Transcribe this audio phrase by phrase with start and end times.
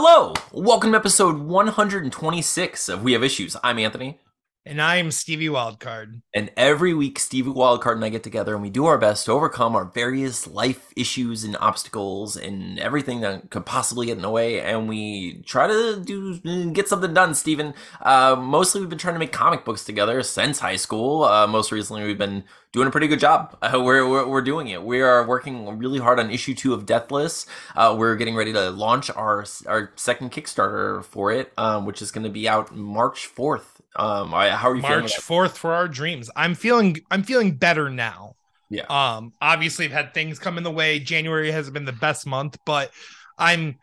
[0.00, 3.56] Hello, welcome to episode 126 of We Have Issues.
[3.64, 4.20] I'm Anthony.
[4.68, 6.20] And I'm Stevie Wildcard.
[6.34, 9.32] And every week, Stevie Wildcard and I get together and we do our best to
[9.32, 14.28] overcome our various life issues and obstacles and everything that could possibly get in the
[14.28, 14.60] way.
[14.60, 16.38] And we try to do
[16.74, 17.72] get something done, Steven.
[18.02, 21.24] Uh, mostly, we've been trying to make comic books together since high school.
[21.24, 23.56] Uh, most recently, we've been doing a pretty good job.
[23.62, 24.82] Uh, we're, we're, we're, doing it.
[24.82, 27.46] We are working really hard on issue two of Deathless.
[27.74, 32.10] Uh, we're getting ready to launch our our second Kickstarter for it, um, which is
[32.10, 33.77] going to be out March 4th.
[33.96, 36.30] Um, I, how are you March fourth for our dreams.
[36.36, 38.34] I'm feeling I'm feeling better now.
[38.70, 38.84] Yeah.
[38.84, 40.98] Um, obviously I've had things come in the way.
[40.98, 42.90] January hasn't been the best month, but
[43.38, 43.76] I'm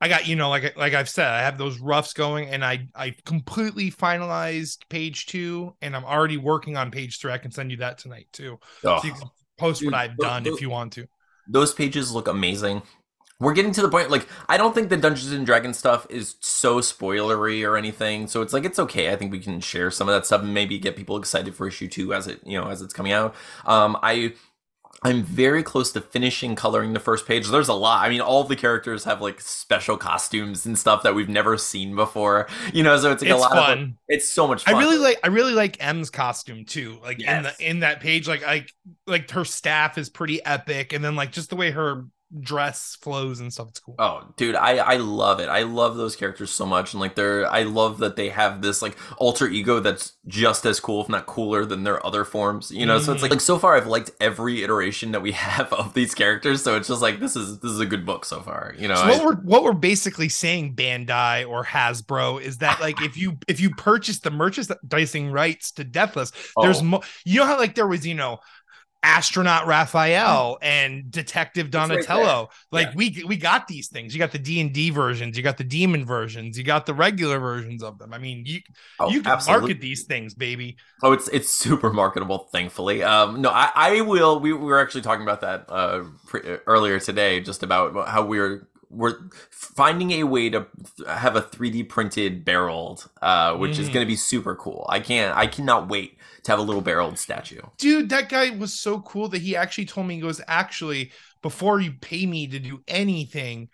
[0.00, 2.88] I got you know like like I've said I have those roughs going and I
[2.94, 7.32] I completely finalized page 2 and I'm already working on page 3.
[7.32, 8.58] I can send you that tonight too.
[8.84, 9.00] Oh.
[9.00, 11.06] So you can post what I've done if you want to.
[11.48, 12.82] Those pages look amazing
[13.38, 16.36] we're getting to the point like I don't think the Dungeons and Dragons stuff is
[16.40, 18.26] so spoilery or anything.
[18.28, 19.12] So it's like it's okay.
[19.12, 21.68] I think we can share some of that stuff and maybe get people excited for
[21.68, 23.34] issue two as it you know as it's coming out.
[23.66, 24.32] Um, I
[25.02, 27.48] I'm very close to finishing coloring the first page.
[27.48, 28.04] There's a lot.
[28.04, 31.94] I mean, all the characters have like special costumes and stuff that we've never seen
[31.94, 32.48] before.
[32.72, 33.78] You know, so it's like it's a lot fun.
[33.78, 34.74] of it's so much fun.
[34.74, 36.98] I really like I really like M's costume too.
[37.02, 37.36] Like yes.
[37.36, 38.72] in the in that page, like like
[39.06, 42.06] like her staff is pretty epic, and then like just the way her
[42.40, 43.68] dress flows and stuff.
[43.68, 43.94] It's cool.
[43.98, 45.48] Oh, dude, I I love it.
[45.48, 48.82] I love those characters so much, and like they're I love that they have this
[48.82, 52.70] like alter ego that's just as cool, if not cooler, than their other forms.
[52.70, 53.04] You know, mm-hmm.
[53.04, 56.14] so it's like, like so far I've liked every iteration that we have of these
[56.14, 56.62] characters.
[56.62, 58.74] So it's just like this is this is a good book so far.
[58.78, 62.80] You know, so what I, we're what we're basically saying, Bandai or Hasbro, is that
[62.80, 66.62] like if you if you purchase the merchandising rights to Deathless, oh.
[66.62, 67.02] there's more.
[67.24, 68.40] You know how like there was you know
[69.06, 72.50] astronaut Raphael and detective Donatello.
[72.72, 72.94] Right like yeah.
[72.96, 74.12] we we got these things.
[74.12, 76.94] You got the D and D versions, you got the demon versions, you got the
[76.94, 78.12] regular versions of them.
[78.12, 78.60] I mean, you
[78.98, 79.68] oh, you can absolutely.
[79.68, 80.76] market these things, baby.
[81.02, 83.04] Oh, it's it's super marketable, thankfully.
[83.04, 84.40] Um, no, I I will.
[84.40, 88.68] We, we were actually talking about that uh pre- earlier today, just about how we're
[88.90, 89.16] we're
[89.50, 90.66] finding a way to
[91.08, 93.80] have a 3D printed barreled, uh, which mm.
[93.80, 94.86] is going to be super cool.
[94.88, 97.60] I can't, I cannot wait to have a little barreled statue.
[97.76, 101.12] Dude, that guy was so cool that he actually told me, he goes, actually,
[101.42, 103.68] before you pay me to do anything,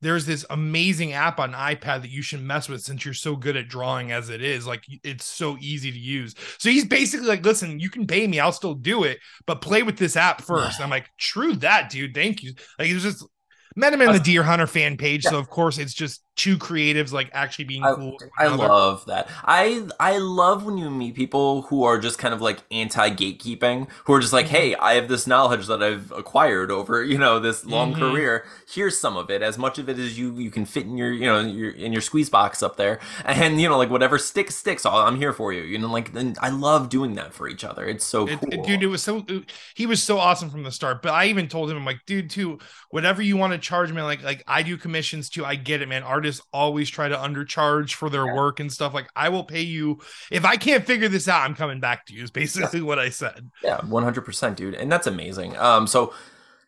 [0.00, 3.56] there's this amazing app on iPad that you should mess with since you're so good
[3.56, 4.66] at drawing as it is.
[4.66, 6.34] Like it's so easy to use.
[6.58, 9.82] So he's basically like, listen, you can pay me, I'll still do it, but play
[9.82, 10.80] with this app first.
[10.80, 12.14] I'm like, true that, dude.
[12.14, 12.52] Thank you.
[12.78, 13.26] Like it's just
[13.74, 15.30] met him in the Deer Hunter fan page, yeah.
[15.30, 18.16] so of course it's just two creatives like actually being I, cool.
[18.38, 19.28] I love that.
[19.44, 23.88] I I love when you meet people who are just kind of like anti gatekeeping,
[24.04, 24.54] who are just like, mm-hmm.
[24.54, 28.00] hey, I have this knowledge that I've acquired over you know this long mm-hmm.
[28.00, 28.46] career.
[28.72, 31.12] Here's some of it, as much of it as you you can fit in your
[31.12, 34.54] you know your in your squeeze box up there, and you know like whatever sticks
[34.54, 34.86] sticks.
[34.86, 35.62] I'm here for you.
[35.62, 37.84] You know like and I love doing that for each other.
[37.84, 38.82] It's so it, cool, dude.
[38.82, 39.26] It was so
[39.74, 41.02] he was so awesome from the start.
[41.02, 42.58] But I even told him, I'm like, dude, too,
[42.90, 45.44] whatever you want to charge me, like like I do commissions too.
[45.44, 46.02] I get it, man.
[46.02, 48.34] Artists always try to undercharge for their yeah.
[48.34, 48.94] work and stuff.
[48.94, 50.00] Like I will pay you
[50.30, 51.42] if I can't figure this out.
[51.42, 52.22] I'm coming back to you.
[52.22, 52.86] Is basically yeah.
[52.86, 53.50] what I said.
[53.62, 55.56] Yeah, 100, percent dude, and that's amazing.
[55.56, 56.12] Um, so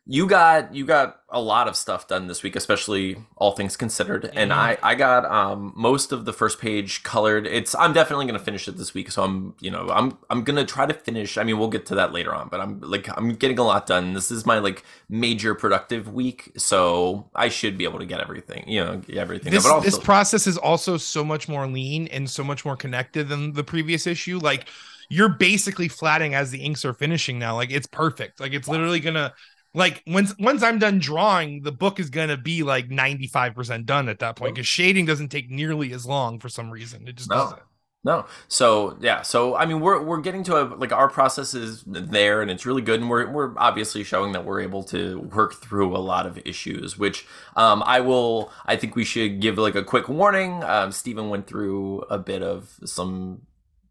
[0.07, 4.23] you got you got a lot of stuff done this week especially all things considered
[4.23, 4.37] mm-hmm.
[4.37, 8.39] and i i got um most of the first page colored it's i'm definitely gonna
[8.39, 11.43] finish it this week so i'm you know i'm i'm gonna try to finish i
[11.43, 14.13] mean we'll get to that later on but i'm like i'm getting a lot done
[14.13, 18.67] this is my like major productive week so i should be able to get everything
[18.67, 22.43] you know everything this, also- this process is also so much more lean and so
[22.43, 24.67] much more connected than the previous issue like
[25.11, 27.53] you're basically flatting as the inks are finishing now.
[27.53, 28.39] Like it's perfect.
[28.39, 29.33] Like it's literally gonna
[29.73, 34.19] like once once I'm done drawing, the book is gonna be like 95% done at
[34.19, 37.07] that point because shading doesn't take nearly as long for some reason.
[37.07, 37.37] It just no.
[37.37, 37.61] doesn't.
[38.03, 38.25] No.
[38.47, 39.21] So yeah.
[39.21, 42.65] So I mean, we're we're getting to a like our process is there, and it's
[42.65, 46.25] really good, and we're we're obviously showing that we're able to work through a lot
[46.25, 46.97] of issues.
[46.97, 48.51] Which um, I will.
[48.65, 50.63] I think we should give like a quick warning.
[50.63, 53.43] Um, Stephen went through a bit of some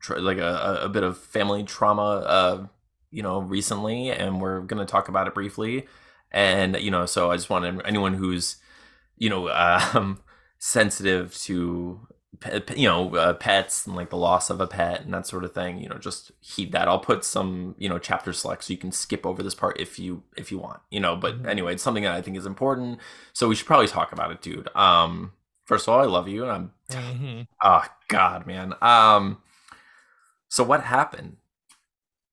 [0.08, 2.02] like a, a bit of family trauma.
[2.02, 2.66] Uh,
[3.10, 5.86] you know, recently, and we're going to talk about it briefly.
[6.30, 8.56] And you know, so I just want anyone who's
[9.16, 9.48] you know
[9.94, 10.20] um,
[10.58, 12.00] sensitive to
[12.76, 15.52] you know uh, pets and like the loss of a pet and that sort of
[15.52, 18.78] thing you know just heed that i'll put some you know chapter select so you
[18.78, 21.48] can skip over this part if you if you want you know but mm-hmm.
[21.48, 22.98] anyway it's something that i think is important
[23.32, 25.32] so we should probably talk about it dude um
[25.64, 27.42] first of all i love you and i'm mm-hmm.
[27.62, 29.38] oh god man um
[30.48, 31.36] so what happened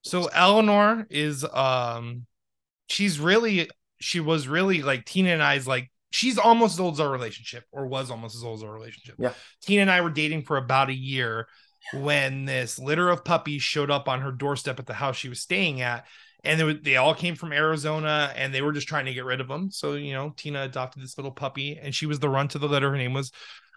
[0.08, 2.26] so Eleanor is um
[2.88, 3.70] she's really
[4.00, 7.66] she was really like Tina and I's like she's almost as old as our relationship,
[7.72, 9.16] or was almost as old as our relationship.
[9.20, 9.34] Yeah.
[9.62, 11.48] Tina and I were dating for about a year
[11.94, 15.40] when this litter of puppies showed up on her doorstep at the house she was
[15.40, 16.06] staying at.
[16.44, 19.42] And they, they all came from Arizona and they were just trying to get rid
[19.42, 19.72] of them.
[19.72, 22.68] So, you know, Tina adopted this little puppy and she was the runt of the
[22.68, 22.92] litter.
[22.92, 23.32] Her name was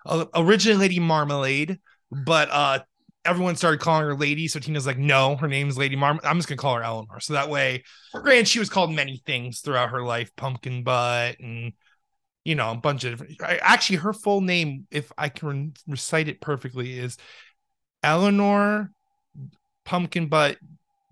[0.07, 1.79] uh, originally Lady Marmalade,
[2.11, 2.81] but uh,
[3.25, 4.49] everyone started calling her Lady.
[4.49, 6.21] So Tina's like, no, her name's Lady Marm.
[6.25, 7.21] I'm just going to call her Eleanor.
[7.21, 11.73] So that way, granted, she was called many things throughout her life pumpkin butt and
[12.45, 13.37] you know, a bunch of different.
[13.43, 17.19] Actually, her full name, if I can recite it perfectly, is
[18.03, 18.91] Eleanor
[19.85, 20.57] Pumpkin Butt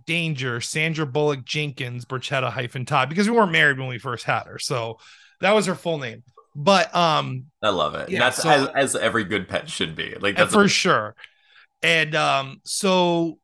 [0.06, 4.44] Danger Sandra Bullock Jenkins Burchetta hyphen Todd because we weren't married when we first had
[4.44, 4.98] her, so
[5.40, 6.22] that was her full name.
[6.56, 8.08] But um, I love it.
[8.08, 10.14] Yeah, that's so- as, as every good pet should be.
[10.18, 11.14] Like that's for sure.
[11.82, 13.38] And um, so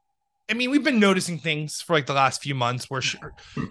[0.50, 3.00] I mean, we've been noticing things for like the last few months where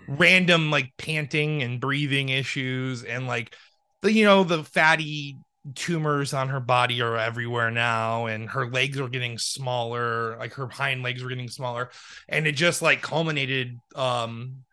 [0.07, 3.55] random like panting and breathing issues and like
[4.01, 5.37] the you know the fatty
[5.75, 10.67] tumors on her body are everywhere now and her legs are getting smaller like her
[10.67, 11.89] hind legs were getting smaller.
[12.27, 14.63] And it just like culminated um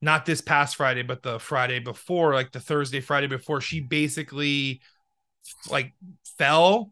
[0.00, 4.80] not this past friday but the friday before like the thursday friday before she basically
[5.70, 5.92] like
[6.38, 6.90] fell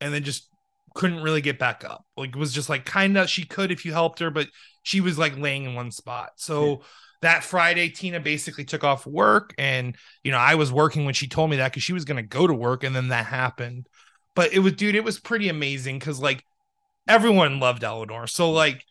[0.00, 0.48] and then just
[0.98, 2.04] couldn't really get back up.
[2.18, 4.48] Like it was just like kind of she could if you helped her but
[4.82, 6.32] she was like laying in one spot.
[6.36, 6.82] So
[7.22, 11.26] that friday tina basically took off work and you know i was working when she
[11.26, 13.88] told me that because she was going to go to work and then that happened.
[14.36, 16.44] But it was dude it was pretty amazing because like
[17.08, 18.26] everyone loved eleanor.
[18.26, 18.84] So like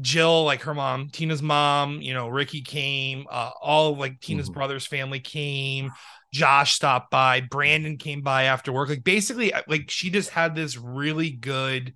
[0.00, 4.54] jill like her mom tina's mom you know ricky came uh all like tina's Mhm.
[4.54, 5.92] brother's family came
[6.32, 8.88] josh stopped by brandon came by after work.
[8.88, 11.94] Like basically like she just had this really good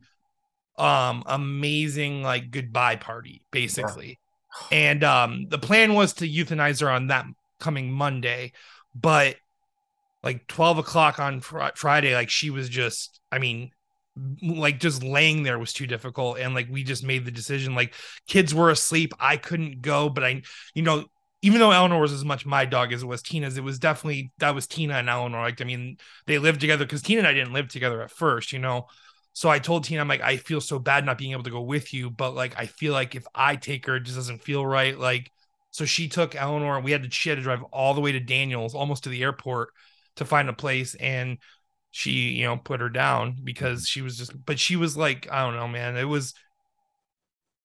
[0.77, 4.19] um amazing like goodbye party basically.
[4.71, 7.27] And um the plan was to euthanize her on that
[7.61, 8.53] coming monday
[8.95, 9.37] but
[10.23, 13.71] like 12 o'clock on fr- friday like she was just i mean
[14.43, 16.39] like just laying there was too difficult.
[16.39, 17.95] And like we just made the decision like
[18.29, 19.13] kids were asleep.
[19.19, 20.43] I couldn't go but i
[20.75, 21.05] you know
[21.45, 24.33] even though eleanor was as much my dog as it was tina's it was definitely
[24.39, 25.97] that was tina and eleanor like i mean
[26.27, 28.87] they lived together because tina and i didn't live together at first you know
[29.35, 31.61] so I told Tina, I'm like, I feel so bad not being able to go
[31.61, 34.65] with you, but like, I feel like if I take her, it just doesn't feel
[34.65, 34.97] right.
[34.97, 35.29] Like,
[35.73, 38.13] so she took Eleanor, and we had to she had to drive all the way
[38.13, 39.71] to Daniels, almost to the airport,
[40.17, 41.39] to find a place, and
[41.91, 45.43] she, you know, put her down because she was just, but she was like, I
[45.45, 46.35] don't know, man, it was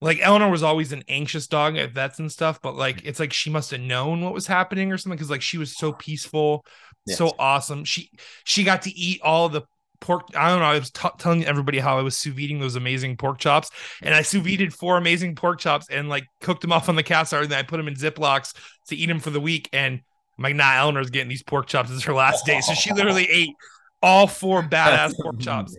[0.01, 3.07] like Eleanor was always an anxious dog at vets and stuff, but like, mm-hmm.
[3.07, 5.75] it's like she must have known what was happening or something because like she was
[5.77, 6.65] so peaceful,
[7.05, 7.17] Yes.
[7.17, 7.85] so awesome.
[7.85, 8.11] She
[8.43, 9.63] she got to eat all the
[9.99, 10.27] pork.
[10.35, 10.65] I don't know.
[10.65, 14.13] I was t- telling everybody how I was sous videing those amazing pork chops, and
[14.13, 17.33] I sous videed four amazing pork chops and like cooked them off on the cast
[17.33, 17.43] iron.
[17.43, 18.53] And then I put them in Ziplocs
[18.87, 19.69] to eat them for the week.
[19.73, 20.01] And
[20.37, 21.89] I'm like, nah, Eleanor's getting these pork chops.
[21.89, 23.55] Is her last day, so she literally ate
[24.01, 25.75] all four badass pork chops.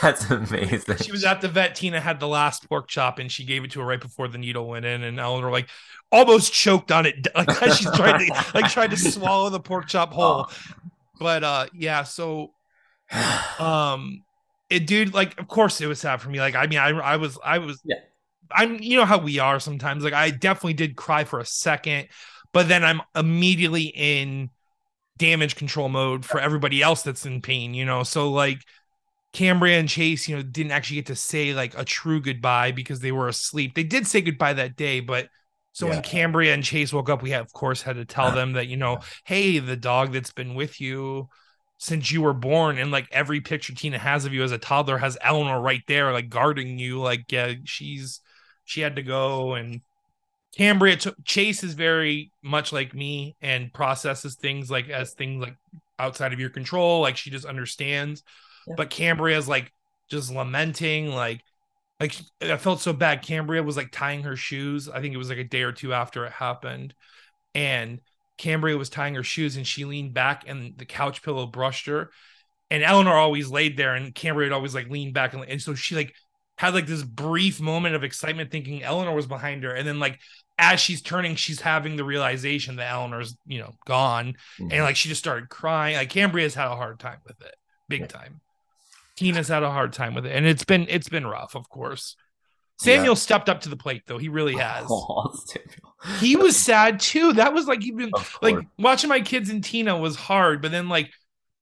[0.00, 0.96] That's amazing.
[0.98, 1.74] She was at the vet.
[1.74, 4.38] Tina had the last pork chop, and she gave it to her right before the
[4.38, 5.02] needle went in.
[5.02, 5.68] And Eleanor like
[6.12, 10.12] almost choked on it, like she's trying to like tried to swallow the pork chop
[10.12, 10.48] whole.
[11.18, 12.04] But uh, yeah.
[12.04, 12.52] So
[13.58, 14.22] um
[14.70, 17.16] it dude like of course it was sad for me like i mean i i
[17.16, 17.96] was i was Yeah.
[18.50, 22.08] i'm you know how we are sometimes like i definitely did cry for a second
[22.52, 24.50] but then i'm immediately in
[25.18, 28.02] damage control mode for everybody else that's in pain you know?
[28.02, 28.58] So like
[29.32, 33.00] cambria and chase you know didn't actually get to say like a true goodbye because
[33.00, 33.74] they were asleep.
[33.74, 35.28] They did say goodbye that day but
[35.72, 35.94] so Yeah.
[35.94, 38.68] when cambria and chase woke up we had of course had to tell them that
[38.68, 41.28] you know hey the dog that's been with you
[41.78, 44.98] since you were born and like every picture tina has of you as a toddler
[44.98, 48.20] has eleanor right there like guarding you like yeah she's
[48.64, 49.80] she had to go and
[50.56, 55.56] cambria took chase is very much like me and processes things like as things like
[55.98, 58.22] outside of your control like she just understands
[58.66, 58.74] Yeah.
[58.76, 59.72] but cambria is like
[60.10, 61.40] just lamenting like
[62.00, 65.28] like i felt so bad cambria was like tying her shoes i think it was
[65.28, 66.94] like a day or two after it happened
[67.54, 68.00] and
[68.36, 72.10] Cambria was tying her shoes and she leaned back and the couch pillow brushed her.
[72.70, 75.74] And Eleanor always laid there and Cambria would always like lean back and, and so
[75.74, 76.12] she like
[76.58, 79.72] had like this brief moment of excitement thinking Eleanor was behind her.
[79.72, 80.18] And then like
[80.58, 84.34] as she's turning, she's having the realization that Eleanor's, you know, gone.
[84.58, 84.72] Mhm.
[84.72, 85.96] And like she just started crying.
[85.96, 87.54] Like Cambria's had a hard time with it,
[87.88, 88.06] big Yeah.
[88.06, 88.40] time.
[89.16, 90.32] Tina's had a hard time with it.
[90.34, 92.16] And it's been it's been rough, of course.
[92.84, 92.96] Yeah.
[92.96, 94.18] Samuel stepped up to the plate though.
[94.18, 94.86] He really has.
[94.90, 95.32] Oh,
[96.20, 97.32] He was sad too.
[97.34, 98.10] That was like even
[98.42, 101.10] like watching my kids and Tina was hard, but then like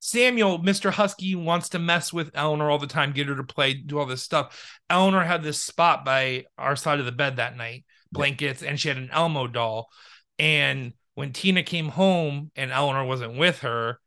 [0.00, 0.90] Samuel, Mr.
[0.90, 4.06] Husky wants to mess with Eleanor all the time, get her to play, do all
[4.06, 4.80] this stuff.
[4.90, 8.88] Eleanor had this spot by our side of the bed that night, blankets, and she
[8.88, 9.88] had an Elmo doll.
[10.38, 13.98] And when Tina came home and Eleanor wasn't with her,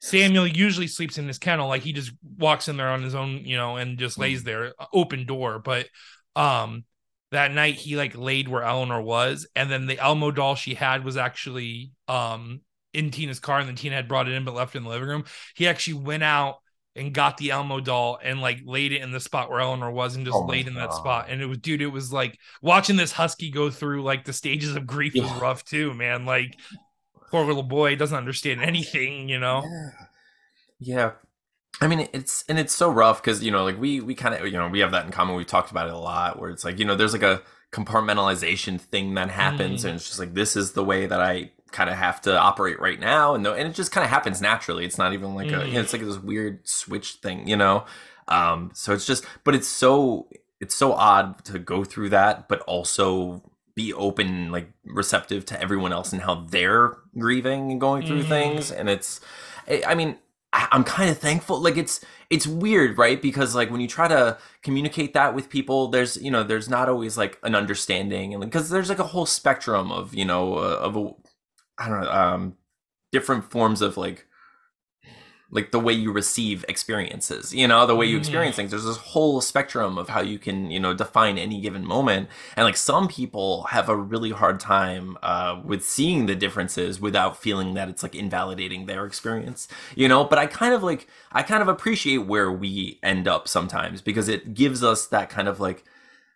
[0.00, 3.44] Samuel usually sleeps in his kennel, like he just walks in there on his own,
[3.44, 5.58] you know, and just lays there, open door.
[5.58, 5.88] But
[6.36, 6.84] um
[7.30, 11.04] that night he like laid where Eleanor was, and then the Elmo doll she had
[11.04, 12.60] was actually um
[12.94, 14.90] in Tina's car, and then Tina had brought it in but left it in the
[14.90, 15.24] living room.
[15.56, 16.56] He actually went out
[16.98, 20.16] and got the Elmo doll and like laid it in the spot where Eleanor was
[20.16, 21.26] and just Oh laid in that spot.
[21.30, 24.76] And it was, dude, it was like watching this husky go through like the stages
[24.76, 26.26] of grief was rough too, man.
[26.26, 26.56] Like
[27.30, 29.62] poor little boy doesn't understand anything, you know.
[29.64, 29.90] Yeah.
[30.80, 31.10] Yeah.
[31.80, 34.44] I mean, it's and it's so rough because you know, like we we kind of
[34.46, 35.36] you know we have that in common.
[35.36, 38.80] We've talked about it a lot, where it's like you know, there's like a compartmentalization
[38.80, 39.88] thing that happens, Mm.
[39.88, 42.80] and it's just like this is the way that I kind of have to operate
[42.80, 44.84] right now, and no, and it just kind of happens naturally.
[44.84, 45.66] It's not even like a Mm.
[45.68, 47.84] you know, it's like this weird switch thing, you know.
[48.28, 50.28] Um, so it's just, but it's so
[50.60, 53.42] it's so odd to go through that, but also
[53.74, 58.28] be open, like receptive to everyone else and how they're grieving and going through Mhm.
[58.28, 59.20] things, and it's
[59.86, 60.16] I mean,
[60.52, 61.60] I'm kind of thankful.
[61.60, 63.20] Like it's it's weird, right?
[63.20, 66.88] Because like when you try to communicate that with people, there's you know there's not
[66.88, 70.78] always like an understanding, and because there's like a whole spectrum of you know uh,
[70.80, 71.10] of a
[71.78, 72.56] I don't know um
[73.12, 74.26] different forms of like
[75.50, 78.20] like the way you receive experiences you know the way you Mhm.
[78.20, 78.70] experience things.
[78.70, 82.28] There's this whole spectrum of how you can you know define any given moment.
[82.56, 87.36] And like some people have a really hard time uh, with seeing the differences without
[87.38, 90.22] feeling that it's like invalidating their experience you know?
[90.24, 94.28] But i kind of like i kind of appreciate where we end up sometimes because
[94.28, 95.84] it gives us that kind of like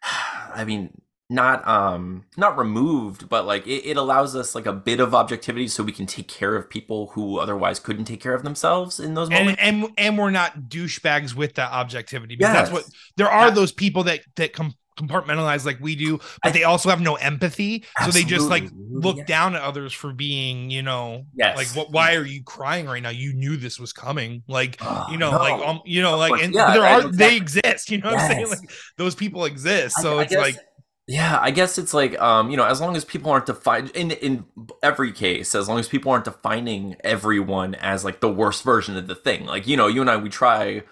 [0.54, 1.02] i mean
[1.32, 5.66] not um not removed but like it, it allows us like a bit of objectivity
[5.68, 9.14] so we can take care of people who otherwise couldn't take care of themselves in
[9.14, 12.84] those moments and and we're not douchebags with that objectivity because that's what
[13.16, 13.54] there are Yeah.
[13.54, 17.14] those people that that com- compartmentalize like we do, but I- they also have no
[17.14, 19.24] empathy, so they just like look Yeah.
[19.24, 21.56] down at others for being, you know, Yes.
[21.56, 21.90] like what?
[21.90, 23.08] Why are you crying right now?
[23.08, 25.38] You knew this was coming, like Oh, you know, no.
[25.38, 27.90] like um, you know, like course, and yeah, there right, are they exist.
[27.90, 28.48] You know what I'm saying?
[28.50, 29.96] Like those people exist.
[30.00, 30.56] So I it's guess- like
[31.12, 34.12] yeah i guess it's like um you know as long as people aren't defined in
[34.12, 34.46] in
[34.82, 39.06] every case as long as people aren't defining everyone as like the worst version of
[39.06, 39.44] the thing.
[39.44, 40.82] Like you know you and i we try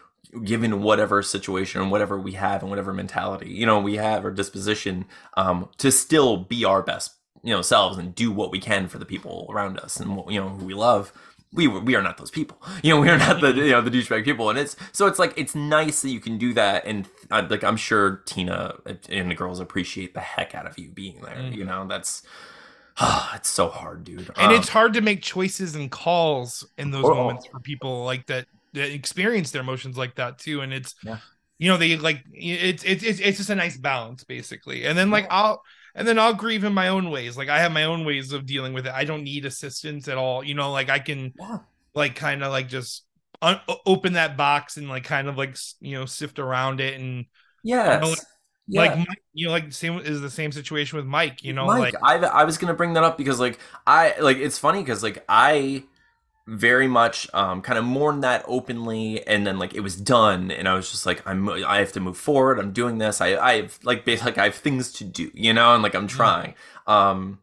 [0.44, 4.30] given whatever situation and whatever we have and whatever mentality you know we have or
[4.30, 8.88] disposition um to still be our best you know selves and do what we can
[8.88, 11.12] for the people around us and what you know who we love
[11.52, 12.62] we we are not those people.
[12.82, 14.50] You know we are not the you know the douchebag people.
[14.50, 16.86] And it's so it's like it's nice that you can do that.
[16.86, 18.74] And uh, like i'm sure tina
[19.08, 21.54] and the girls appreciate the heck out of you being there Mhm.
[21.56, 21.86] you know?
[21.86, 22.22] That's
[23.34, 24.30] it's so hard dude.
[24.36, 27.14] And Um, it's hard to make choices and calls in those Oh.
[27.14, 30.60] moments for people like that that experience their emotions like that too.
[30.60, 31.18] And it's Yeah.
[31.58, 34.86] you know they like it's it's it's, it's just a nice balance basically.
[34.86, 35.62] And then like i'll
[35.94, 38.46] and then i'll grieve in my own ways like i have my own ways of
[38.46, 41.58] dealing with it i don't need assistance at all you know like i can yeah.
[41.94, 43.04] like kind of like just
[43.42, 47.26] un- open that box and like kind of like you know sift around it and
[47.62, 48.24] yes
[48.66, 48.80] yeah.
[48.80, 52.02] like you know like same is the same situation with mike you know Mike, like
[52.02, 55.24] I I was gonna bring that up because like I like it's funny because like
[55.28, 55.84] I
[56.50, 60.68] very much um kind of mourned that openly and then like it was done and
[60.68, 62.58] I was just like I'm I have to move forward.
[62.58, 63.20] I'm doing this.
[63.20, 65.94] I I have like basically like, I have things to do you know and like
[65.94, 66.54] I'm trying.
[66.88, 67.38] Um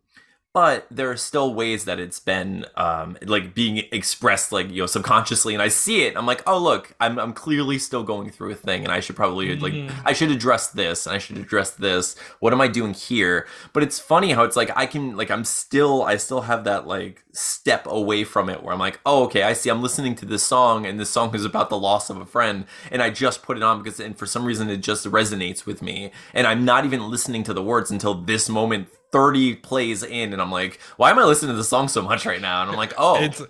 [0.58, 4.88] but there are still ways that it's been um like being expressed like you know
[4.88, 8.52] subconsciously and I see it I'm like oh look I'm I'm clearly still going through
[8.54, 9.92] a thing and I should probably like Mhm.
[10.04, 13.84] I should address this and I should address this what am I doing here but
[13.84, 17.24] it's funny how it's like I can like I'm still I still have that like
[17.34, 20.42] step away from it where I'm like oh okay I see I'm listening to this
[20.42, 23.58] song and this song is about the loss of a friend and I just put
[23.58, 26.84] it on because and for some reason it just resonates with me and I'm not
[26.84, 28.88] even listening to the words until this moment
[29.18, 32.26] 30 plays in and I'm like why am I listening to the song so much
[32.26, 32.62] right now?
[32.62, 33.16] And I'm like oh.
[33.24, 33.42] It's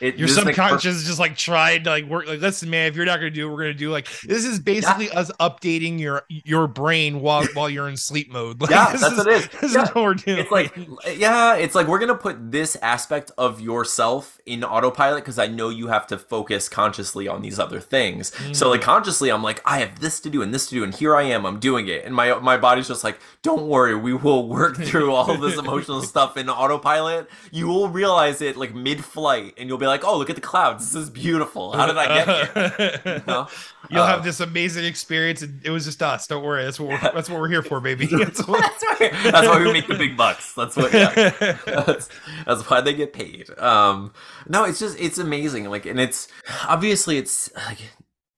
[0.00, 2.88] it, your this makes per- subconscious just like tried to like work like listen man
[2.88, 5.98] if you're not gonna do it we're gonna do like this is basically us updating
[6.00, 8.60] your your brain while while you're in sleep mode.
[8.64, 9.48] Like yeah that's is, what it is.
[9.60, 9.82] this Yeah.
[9.82, 10.38] is what we're doing.
[10.38, 10.76] It's like
[11.16, 15.68] yeah it's like we're gonna put this aspect of yourself in autopilot because i know
[15.68, 18.32] you have to focus consciously on these other things.
[18.56, 18.90] So like mm-hmm.
[18.90, 21.22] consciously i'm like i have this to do and this to do and here i
[21.22, 22.04] am i'm doing it.
[22.04, 26.02] And my my body's just like don't worry we will work through all this emotional
[26.02, 27.28] stuff in autopilot.
[27.52, 30.92] You will realize it like mid-flight and you'll be like oh look at the clouds
[30.92, 33.46] this is beautiful how did i get here you know?
[33.90, 36.26] You'll Uh, have this amazing experience, and it was just us.
[36.26, 36.64] Don't worry.
[36.64, 38.06] That's what we're, that's what we're here for, baby.
[38.10, 41.30] That's what- that's, why, that's why we make the big bucks that's what yeah.
[41.66, 42.08] that's,
[42.46, 44.12] that's why they get paid um
[44.48, 46.28] no it's just it's amazing like and it's
[46.66, 47.78] obviously it's like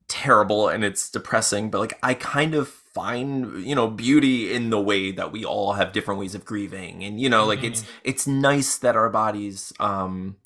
[0.09, 4.81] terrible and it's depressing but like i kind of find you know beauty in the
[4.81, 7.69] way that we all have different ways of grieving and you know like mm-hmm.
[7.69, 10.37] it's it's nice that our bodies um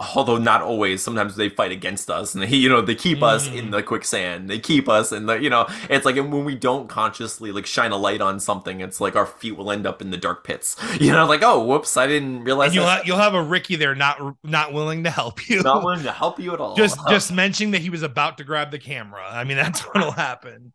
[0.00, 3.46] although not always sometimes they fight against us and they you know they keep us
[3.46, 3.70] in mm.
[3.70, 7.52] the quicksand they keep us in the you know it's like when we don't consciously
[7.52, 10.16] like shine a light on something it's like our feet will end up in the
[10.16, 10.76] dark pits.
[11.04, 13.94] You know like oh whoops i didn't realize you'll, ha- you'll have a ricky there
[13.94, 15.62] not not willing to help you.
[15.62, 16.76] Not willing to help you at all.
[16.76, 19.24] Just just mentioning that he was about to grab the camera.
[19.28, 20.72] I mean that's what'll happen.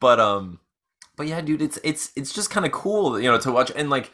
[0.00, 0.60] But um
[1.16, 3.90] but yeah dude it's it's it's just kind of cool you know to watch and
[3.90, 4.10] like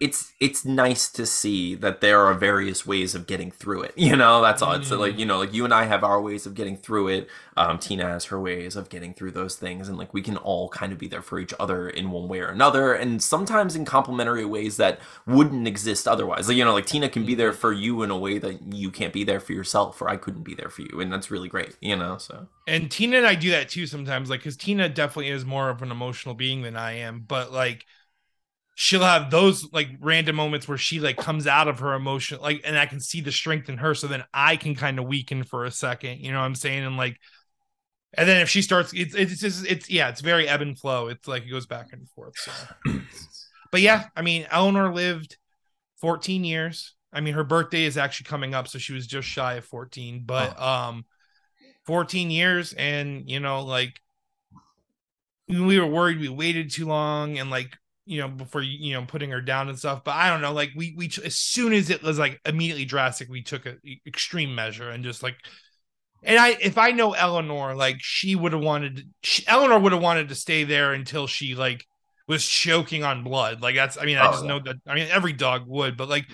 [0.00, 3.94] it's it's nice to see that there are various ways of getting through it.
[4.08, 4.72] You know, that's all.
[4.72, 5.18] It's like mm.
[5.18, 7.28] you know, like you and I have our ways of getting through it.
[7.58, 10.70] Um, Tina has her ways of getting through those things, and like we can all
[10.70, 13.84] kind of be there for each other in one way or another, and sometimes in
[13.84, 16.48] complementary ways that wouldn't exist otherwise.
[16.48, 17.60] Like you know, like Tina can be there mm-hmm.
[17.60, 20.44] for you in a way that you can't be there for yourself, or I couldn't
[20.44, 21.76] be there for you, and that's really great.
[21.82, 25.30] You know, so and Tina and I do that too sometimes, like because Tina definitely
[25.30, 27.84] is more of an emotional being than I am, but like
[28.80, 32.60] she'll have those like random moments where she like comes out of her emotion like
[32.64, 35.42] and i can see the strength in her so then i can kind of weaken
[35.42, 36.84] for a second you know what i'm saying?
[36.84, 37.18] And like
[38.14, 41.08] and then if she starts it's it's just it's yeah it's very ebb and flow.
[41.08, 42.52] It's like it goes back and forth so.
[43.72, 45.36] But yeah i mean eleanor lived
[46.00, 46.94] 14 years.
[47.12, 50.22] I mean her birthday is actually coming up so she was just shy of 14
[50.24, 50.64] but oh.
[50.64, 51.04] um
[51.84, 54.00] 14 years and you know like
[55.48, 57.76] we were worried we waited too long and like
[58.08, 60.02] you know, before you know putting her down and stuff.
[60.02, 63.28] But I don't know, like we we as soon as it was like immediately drastic,
[63.28, 65.36] we took a extreme measure and just like.
[66.24, 70.02] And I, if I know Eleanor, like she would have wanted, she, Eleanor would have
[70.02, 71.86] wanted to stay there until she like
[72.26, 73.62] was choking on blood.
[73.62, 74.78] Like that's, I mean, I oh, just know that.
[74.84, 76.26] I mean, every dog would, but like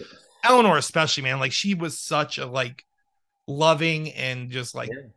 [0.42, 2.82] Eleanor especially, man, like she was such a like
[3.46, 5.08] loving and just like yeah.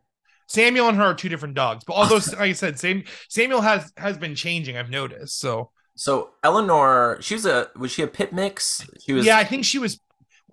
[0.48, 1.84] Samuel and her are two different dogs.
[1.84, 4.76] But although, like I said, Sam, Samuel has has been changing.
[4.76, 5.38] I've noticed.
[5.38, 8.86] So so Eleanor, she was a was she a pit mix?
[9.00, 9.26] She was.
[9.26, 9.98] Yeah, I think she was.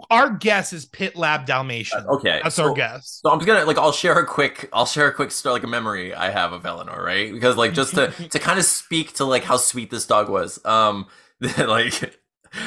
[0.10, 2.00] Our guess is pit lab Dalmatian.
[2.00, 3.22] Uh, okay, that's so, our guess.
[3.24, 5.68] So I'm gonna like I'll share a quick I'll share a quick story like a
[5.68, 7.32] memory I have of Eleanor, right?
[7.32, 10.60] Because like just to to kind of speak to like how sweet this dog was.
[10.66, 11.06] Um,
[11.60, 12.20] like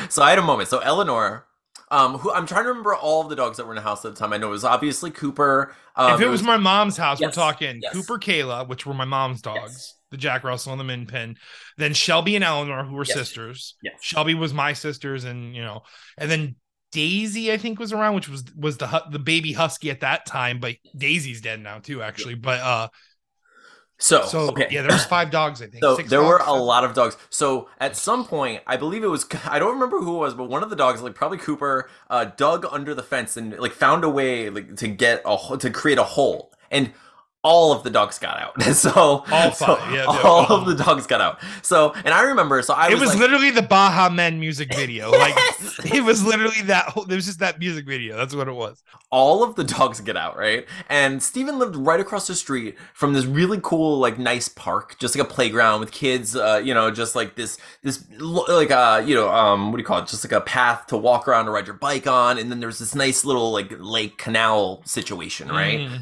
[0.08, 0.68] so I had a moment.
[0.68, 1.47] So Eleanor,
[1.90, 4.04] um, who I'm trying to remember all of the dogs that were in the house
[4.04, 4.32] at the time.
[4.32, 5.74] I know it was obviously Cooper.
[5.96, 7.92] Um, if it was, was, my mom's house, yes, we're talking yes.
[7.92, 9.72] Cooper, Kayla, which were my mom's dogs.
[9.72, 11.36] Yes the Jack Russell and the Min Pin.
[11.76, 13.74] Then Shelby and Eleanor, who were sisters.
[13.82, 13.94] Yes.
[14.00, 15.82] Shelby was my sisters, and you know,
[16.16, 16.56] and then
[16.92, 20.60] Daisy, I think, was around, which was was the the baby husky at that time,
[20.60, 22.34] but Daisy's dead now too, actually.
[22.34, 22.88] But uh
[23.98, 24.68] so, so okay.
[24.70, 25.82] yeah, there was five dogs, I think.
[25.88, 27.16] So Six there dogs, were a lot of dogs.
[27.30, 30.48] So at some point, I believe it was I don't remember who it was, but
[30.48, 34.04] one of the dogs, like probably Cooper, uh, dug under the fence and like found
[34.04, 36.52] a way like to get a to create a hole.
[36.70, 36.92] And
[37.42, 38.54] all of the dogs got out.
[38.78, 41.40] So all five, so yeah, all of the dogs got out.
[41.62, 45.10] So and I remember, so I it was, like, literally the Baha Men music video.
[45.18, 45.34] Like
[45.92, 46.92] it was literally that.
[46.96, 48.16] It was just that music video.
[48.16, 48.84] That's what it was.
[49.10, 50.66] All of the dogs get out, right?
[50.88, 55.16] And Steven lived right across the street from this really cool, like nice park, just
[55.16, 56.36] like a playground with kids.
[56.36, 59.86] Uh, you know, just like this, this like uh, you know, um, what do you
[59.86, 60.06] call it?
[60.06, 62.78] Just like a path to walk around to ride your bike on, and then there's
[62.78, 65.80] this nice little like lake canal situation, right?
[65.80, 66.00] Mm.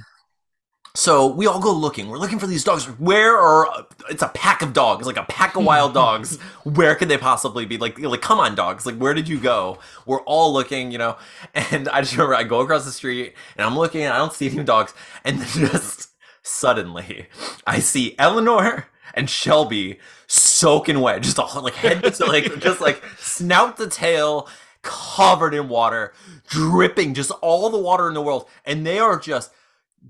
[0.96, 2.08] So we all go looking.
[2.08, 2.86] We're looking for these dogs.
[2.86, 3.86] Where are?
[4.08, 6.38] It's a pack of dogs, like a pack of wild dogs.
[6.64, 7.76] Where could they possibly be?
[7.76, 8.86] Like, like, come on, dogs!
[8.86, 9.78] Like, where did you go?
[10.06, 11.18] We're all looking, you know.
[11.54, 14.04] And I just remember I go across the street and I'm looking.
[14.04, 16.08] and I don't see any dogs, and then just
[16.42, 17.26] suddenly
[17.66, 23.02] I see Eleanor and Shelby soaking wet, just all like head to like just like
[23.18, 24.48] snout to tail,
[24.80, 26.14] covered in water,
[26.48, 29.50] dripping, just all the water in the world, and they are just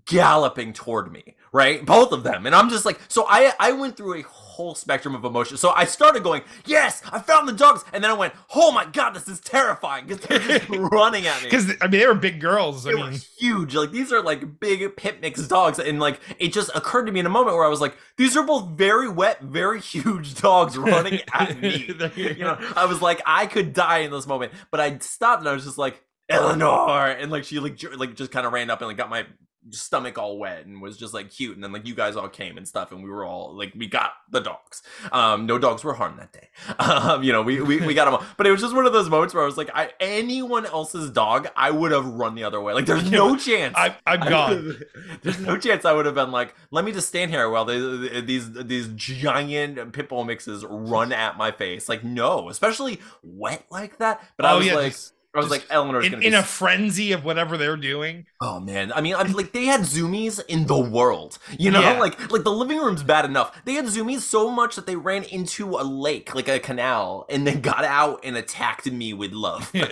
[0.05, 1.85] galloping toward me, right?
[1.85, 2.47] Both of them.
[2.47, 5.71] And I'm just like, so I I went through a whole spectrum of emotions So
[5.71, 7.85] I started going, yes, I found the dogs.
[7.93, 11.43] And then I went, oh my God, this is terrifying because they're just running at
[11.43, 11.49] me.
[11.49, 12.85] Because, I mean, they were big girls.
[12.85, 13.75] They I mean, huge.
[13.75, 15.79] Like, these are like big pit mix dogs.
[15.79, 18.37] And like, it just occurred to me in a moment where I was like, these
[18.37, 21.95] are both very wet, very huge dogs running at me.
[22.17, 24.53] you know, I was like, I could die in this moment.
[24.71, 28.33] But I stopped and I was just like, Eleanor, and like she like like just
[28.33, 29.27] kind of ran up and like got my
[29.71, 32.57] stomach all wet and was just like cute and then like you guys all came
[32.57, 34.83] and stuff and we were all like we got the dogs.
[35.13, 36.49] Um no dogs were harmed that day.
[36.79, 38.25] Um you know we we, we got them all.
[38.37, 41.11] But it was just one of those moments where i was like I, anyone else's
[41.11, 42.75] dog i would have run the other way.
[42.75, 43.75] Like there's no chance.
[43.77, 44.79] I, i'm gone
[45.23, 48.21] there's no chance i would have been like let me just stand here while they,
[48.21, 51.89] these these giant pit bull mixes run at my face.
[51.89, 54.23] Like no especially wet like that.
[54.37, 56.37] But oh, i was yeah, like just I was like, Eleanor's in, gonna in be
[56.37, 58.27] a frenzy of whatever they're doing.
[58.41, 61.99] Oh man, I mean, I'm like they had zoomies in the world, you know, Yeah.
[62.01, 63.57] like like the living room's bad enough.
[63.65, 67.47] They had zoomies so much that they ran into a lake, like a canal, and
[67.47, 69.71] then got out and attacked me with love.
[69.75, 69.83] you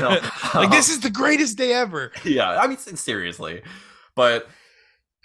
[0.00, 0.18] know,
[0.54, 2.12] like this Um, is the greatest day ever.
[2.24, 2.58] yeah.
[2.60, 3.62] I mean, seriously,
[4.14, 4.48] but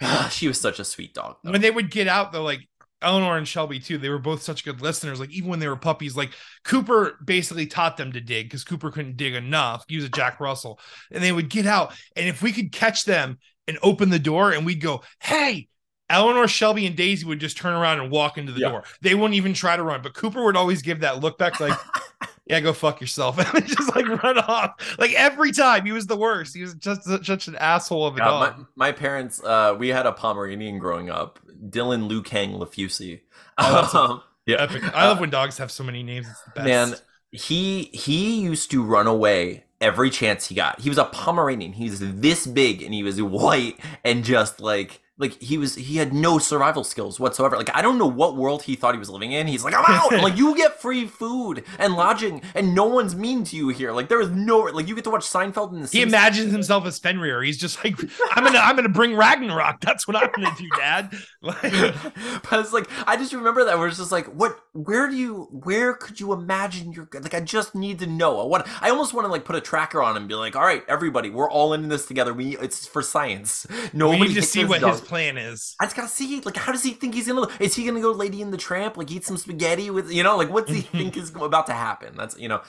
[0.30, 1.36] she was such a sweet dog.
[1.42, 1.50] though.
[1.52, 2.67] When they would get out, though, like
[3.00, 5.20] Eleanor and Shelby too, they were both such good listeners.
[5.20, 6.30] Like even when they were puppies, like
[6.64, 9.84] Cooper basically taught them to dig because Cooper couldn't dig enough.
[9.88, 10.80] He was a Jack Russell,
[11.10, 14.52] and they would get out, and if we could catch them and open the door,
[14.52, 15.68] and we'd go, "Hey."
[16.10, 18.70] Eleanor, Shelby, and Daisy would just turn around and walk into the Yeah.
[18.70, 18.84] door.
[19.02, 21.78] They wouldn't even try to run, but Cooper would always give that look back, like,
[22.48, 24.96] "Yeah, go fuck yourself," and just like run off.
[24.98, 26.54] Like every time, he was the worst.
[26.56, 28.58] He was just such- an asshole of a Yeah, dog.
[28.76, 33.20] my, my parents, uh, we had a Pomeranian growing up, Dylan Liu Kang Lafusi.
[33.58, 34.82] Oh, Um, yeah, Epic.
[34.96, 36.26] I love when dogs have so many names.
[36.28, 36.66] It's the best.
[36.66, 36.94] Man,
[37.32, 40.80] he he used to run away every chance he got.
[40.80, 41.72] He was a Pomeranian.
[41.74, 45.96] He was this big and he was white and just like like he was he
[45.96, 47.56] had no survival skills whatsoever.
[47.56, 49.46] Like I don't know what world he thought he was living in.
[49.46, 50.12] He's like, I'm out.
[50.14, 53.92] I'm like, you get free food and lodging and no one's mean to you here.
[53.92, 56.86] Like there is no like you get to watch Seinfeld and the he imagines himself
[56.86, 57.42] as Fenrir.
[57.42, 57.98] He's just like,
[58.32, 59.80] I'm gonna, I'm gonna bring Ragnarok.
[59.80, 61.12] That's what I'm gonna do, Dad.
[61.40, 61.62] Like,
[62.50, 65.44] but it's like I just remember that where it's just like what where do you
[65.52, 69.14] where could you imagine you're like I just need to know I want I almost
[69.14, 71.48] want to like put a tracker on him and be like all right everybody we're
[71.50, 74.80] all in this together we it's for science No, we nobody need to see what
[74.80, 74.98] dog.
[74.98, 75.74] his plan is.
[75.80, 78.12] I just gotta see like how does he think he's gonna is he gonna go
[78.12, 80.82] Lady in the Tramp like eat some spaghetti with you know like what does he
[80.98, 82.60] think is about to happen that's you know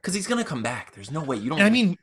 [0.00, 1.98] because he's gonna come back there's no way you don't I mean,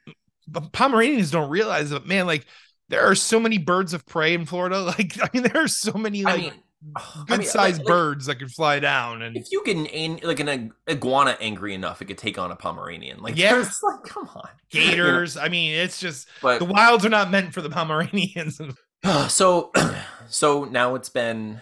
[0.47, 2.27] but Pomeranians don't realize that, man.
[2.27, 2.45] Like,
[2.89, 4.79] there are so many birds of prey in Florida.
[4.97, 6.53] Like, I mean, there are so many I like mean
[6.95, 9.23] I good mean, sized like- like, birds that could fly down.
[9.23, 12.55] And if you can aim like an iguana angry enough it could take on a
[12.55, 13.55] Pomeranian like Yeah.
[13.81, 15.35] like come on gators.
[15.37, 18.59] I mean, it's just but the wilds are not meant for the Pomeranians.
[19.29, 19.71] so
[20.27, 21.61] so now it's been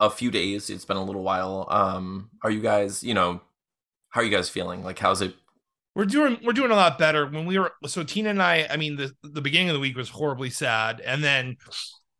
[0.00, 0.70] a few days.
[0.70, 1.66] It's been a little while.
[1.70, 3.40] Um are you guys you know
[4.10, 4.84] how are you guys feeling?
[4.84, 5.34] Like how's it
[5.94, 7.26] we're doing we're doing a lot better.
[7.26, 9.96] When we were so tina and i i mean the the beginning of the week
[9.96, 11.00] was horribly sad.
[11.00, 11.56] And then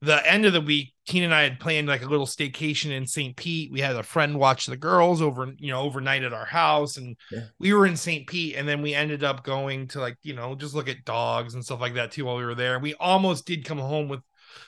[0.01, 3.07] the end of the week tina and i had planned like a little staycation in
[3.07, 3.71] st pete.
[3.71, 7.17] We had a friend watch the girls over you know overnight at our house and
[7.31, 7.41] Yeah.
[7.59, 10.55] we were in st pete and then we ended up going to like you know
[10.55, 12.79] just look at dogs and stuff like that too while we were there.
[12.79, 14.21] We almost did come home with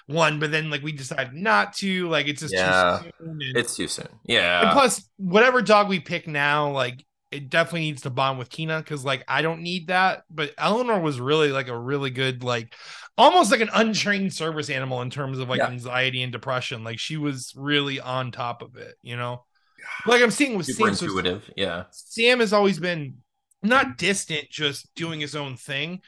[0.07, 2.09] one but then like we decided not to.
[2.09, 3.01] Like it's just Yeah.
[3.03, 4.07] too soon and- it's too soon.
[4.09, 4.73] And yeah.
[4.73, 7.05] plus, whatever dog we pick now, like
[7.37, 10.25] it definitely needs to bond with Tina because like I don't need that.
[10.31, 12.75] But Eleanor was really like a really good, like
[13.19, 15.69] almost like an untrained service animal in terms of like Yeah.
[15.69, 16.85] anxiety and depression.
[16.85, 19.45] Like she was really on top of it, you know.
[20.07, 20.95] Like I'm seeing with super Sam.
[20.97, 23.19] so intuitive yeah Sam has always been
[23.63, 26.01] not distant, just doing his own thing.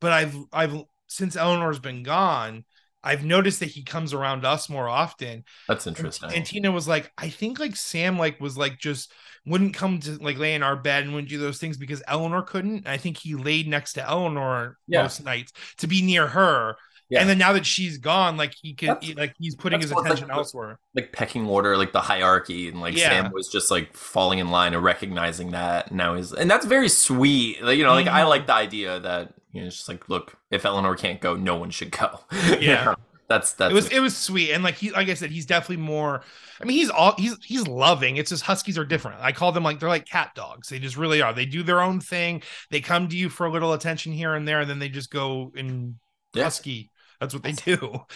[0.00, 0.74] But I've I've
[1.08, 2.64] since Eleanor's been gone,
[3.02, 5.44] I've noticed that he comes around us more often.
[5.68, 9.12] that's And- interesting And Tina was like, I think like Sam like was like just
[9.48, 12.42] wouldn't come to like lay in our bed and wouldn't do those things because Eleanor
[12.42, 12.86] couldn't.
[12.86, 15.02] I think he laid next to Eleanor Yeah.
[15.02, 16.76] most nights to be near her.
[17.10, 17.20] Yeah.
[17.20, 20.04] And then now that she's gone, like he could he- like he's putting his what,
[20.04, 20.78] like, attention elsewhere.
[20.94, 23.08] like pecking order like the hierarchy and like Yeah.
[23.08, 26.66] sam was just like falling in line and recognizing that and now he's and that's
[26.66, 28.28] very sweet like, you know like i Mhm.
[28.28, 31.56] like the idea that you know it's just like look if eleanor can't go no
[31.56, 32.84] one should go You Yeah.
[32.84, 32.94] know?
[33.28, 34.52] That's that's it was it was sweet.
[34.52, 36.22] And like he like I said he's definitely more
[36.60, 38.16] I mean he's all he's he's loving.
[38.16, 39.20] It's just huskies are different.
[39.20, 40.68] I call them like they're like cat dogs.
[40.68, 41.32] They just really are.
[41.34, 42.42] They do their own thing.
[42.70, 45.10] They come to you for a little attention here and there and then they just
[45.10, 45.96] go and
[46.34, 46.44] Yeah.
[46.44, 46.90] husky.
[47.20, 48.00] That's what they do.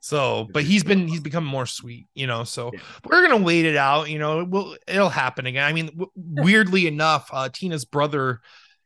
[0.00, 2.80] So but he's been he's become more sweet you know so Yeah.
[3.04, 4.44] we're gonna wait it out you know.
[4.44, 5.64] Well it'll happen again.
[5.64, 8.40] I mean w- weirdly enough uh Tina's brother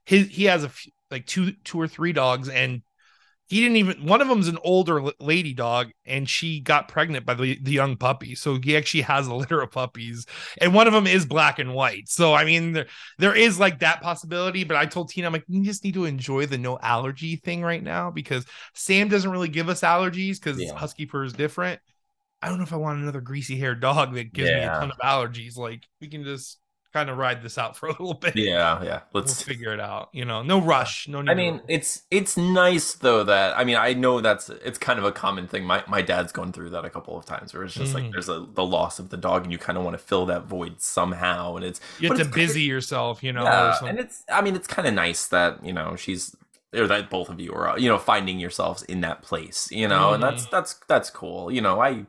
[0.06, 2.82] his he has a few, like two two or three dogs and
[3.48, 7.34] he didn't even one of them's an older lady dog and she got pregnant by
[7.34, 8.34] the, the young puppy.
[8.34, 10.26] So he actually has a litter of puppies
[10.60, 12.08] and one of them is black and white.
[12.08, 12.86] So i mean there,
[13.18, 16.04] there is like that possibility but i told tina i'm like you just need to
[16.04, 20.58] enjoy the no allergy thing right now because sam doesn't really give us allergies because
[20.60, 20.74] Yeah.
[20.76, 21.80] husky fur is different.
[22.42, 24.90] I don't know if i want another greasy haired dog that gives me a ton
[24.90, 25.56] of allergies.
[25.56, 26.58] Like we can just
[26.96, 28.34] kind of ride this out for a little bit.
[28.36, 29.00] Yeah yeah.
[29.12, 30.42] We'll let's figure it out you know.
[30.42, 34.20] No rush no need I mean, it's it's nice though that I mean I know
[34.20, 35.64] that's it's kind of a common thing.
[35.64, 37.94] My my dad's gone through that a couple of times where it's just Mhm.
[38.02, 40.26] like there's a the loss of the dog and you kind of want to fill
[40.26, 43.98] that void somehow and it's you have to kinda- busy yourself you know yeah, and
[43.98, 46.34] it's I mean it's kind of nice that you know she's
[46.74, 50.14] or that both of you are you know finding yourselves in that place you know
[50.14, 52.06] and that's that's that's cool you know I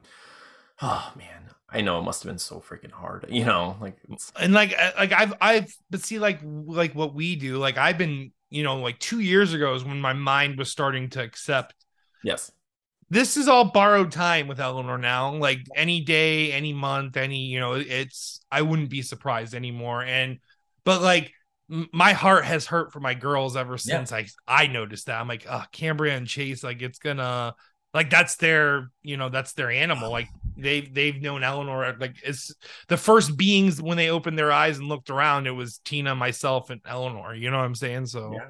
[0.81, 1.36] oh man
[1.69, 4.73] I know it must have been so freaking hard you know like it's, and like
[4.97, 8.77] like I've I've but see like like what we do like I've been you know,
[8.79, 11.75] like two years ago is when my mind was starting to accept.
[12.23, 12.51] Yes.
[13.09, 15.35] This is all borrowed time with Eleanor now.
[15.35, 20.03] Like any day, any month, any, you know, it's, I wouldn't be surprised anymore.
[20.03, 20.39] And,
[20.83, 21.31] but like,
[21.69, 24.23] my heart has hurt for my girls ever since yeah.
[24.47, 25.19] I I noticed that.
[25.19, 27.55] I'm like, oh, Cambria and Chase, like it's gonna
[27.97, 30.11] like that's their you know that's their animal.
[30.11, 32.53] Like they've they've known Eleanor like it's
[32.89, 35.47] the first beings when they opened their eyes and looked around.
[35.47, 37.33] It was Tina, myself, and Eleanor.
[37.33, 38.05] You know what I'm saying?
[38.05, 38.33] So.
[38.33, 38.49] Yeah.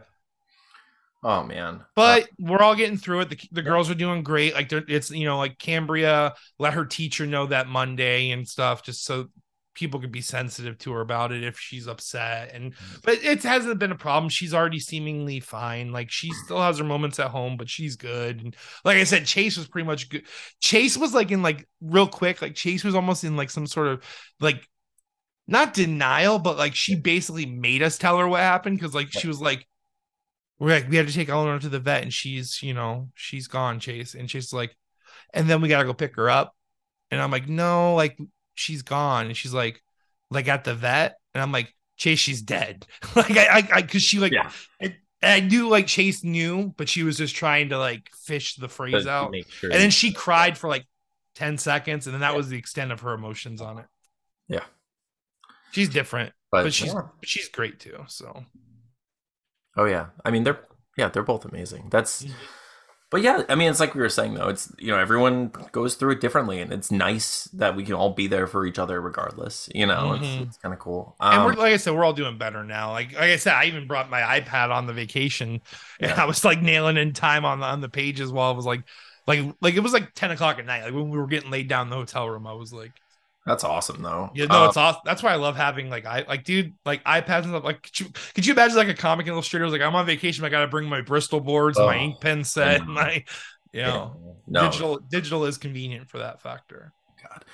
[1.23, 1.85] Oh man.
[1.95, 3.29] But uh, we're all getting through it.
[3.29, 3.69] The, the yeah.
[3.69, 4.53] girls are doing great.
[4.53, 9.05] Like it's you know like Cambria let her teacher know that Monday and stuff just
[9.05, 9.29] so
[9.77, 13.01] people could be sensitive to her about it if she's upset and mm.
[13.03, 14.27] but it hasn't been a problem.
[14.27, 15.91] She's already seemingly fine.
[15.91, 18.41] Like she still has her moments at home but she's good.
[18.41, 20.23] And like i said chase was pretty much good.
[20.59, 23.87] Chase was like in like real quick like chase was almost in like some sort
[23.87, 24.03] of
[24.39, 24.67] like
[25.47, 29.27] not denial but like she basically made us tell her what happened because like she
[29.27, 29.65] was like
[30.57, 33.47] we're like we had to take eleanor to the vet and she's you know she's
[33.47, 34.15] gone chase.
[34.15, 34.75] And she's like
[35.35, 36.55] and then we gotta go pick her up.
[37.11, 38.17] And i'm like no like
[38.57, 39.27] she's gone.
[39.27, 39.81] And she's like,
[40.29, 41.17] like at the vet.
[41.33, 42.85] And I'm like, Chase, she's dead.
[43.15, 44.51] like I, I, cause she like, yeah.
[44.81, 48.67] I, I knew like Chase knew, but she was just trying to like fish the
[48.67, 49.35] phrase but out.
[49.49, 50.85] Sure and then she cried for like
[51.35, 52.07] 10 seconds.
[52.07, 52.37] And then that yeah.
[52.37, 53.85] was the extent of her emotions on it.
[54.47, 54.63] Yeah.
[55.71, 57.01] She's different, but, but she's, yeah.
[57.23, 58.05] she's great too.
[58.07, 58.43] So.
[59.75, 60.07] Oh yeah.
[60.25, 60.65] I mean, they're,
[60.97, 61.89] yeah, they're both amazing.
[61.91, 62.33] That's, mm-hmm
[63.09, 64.49] but yeah, I mean, it's like we were saying though.
[64.49, 68.09] It's you know everyone goes through it differently, and it's nice that we can all
[68.13, 69.69] be there for each other regardless.
[69.73, 70.23] You know, mm-hmm.
[70.23, 71.15] it's, it's kind of cool.
[71.21, 72.91] Um, and we're like I said, we're all doing better now.
[72.91, 75.61] Like like I said, I even brought my iPad on the vacation,
[76.01, 76.21] and yeah.
[76.21, 78.83] I was like nailing in time on the on the pages while I was like
[79.25, 80.83] like like it was like ten o'clock at night.
[80.83, 82.91] Like when we were getting laid down in the hotel room, I was like,
[83.47, 84.29] that's awesome though.
[84.35, 85.01] Yeah, no, um, it's awesome.
[85.05, 87.63] That's why I love having like I like dude like iPads and stuff.
[87.63, 88.05] Like could you,
[88.35, 90.89] could you imagine like a comic illustrator was like I'm on vacation, I gotta bring
[90.89, 93.23] my Bristol boards, my ink pen set, and my
[93.71, 94.65] you know, no.
[94.65, 96.91] digital digital is convenient for that factor.
[97.23, 97.45] God.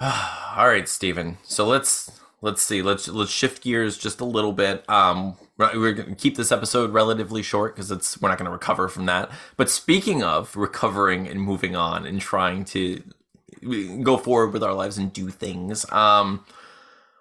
[0.56, 1.38] All right, Stephen.
[1.44, 2.82] So let's let's see.
[2.82, 4.88] Let's let's shift gears just a little bit.
[4.88, 8.52] Um, we're going to keep this episode relatively short because it's we're not going to
[8.52, 9.30] recover from that.
[9.56, 13.02] But speaking of recovering and moving on and trying to
[14.02, 16.44] go forward with our lives and do things, um,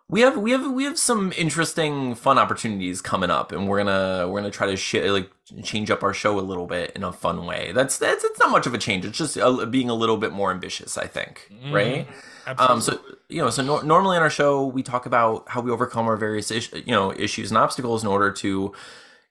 [0.10, 4.28] we have we have we have some interesting fun opportunities coming up and we're gonna
[4.30, 5.30] we're gonna try to sh- like
[5.64, 7.72] change up our show a little bit in a fun way.
[7.74, 9.06] That's that's it's not much of a change.
[9.06, 12.08] It's just a, being a little bit more ambitious i think mm, right?
[12.46, 12.74] Absolutely.
[12.76, 15.72] um so you know so no- normally on our show we talk about how we
[15.72, 18.74] overcome our various is- you know issues and obstacles in order to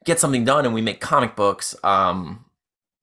[0.05, 2.45] get something done and we make comic books um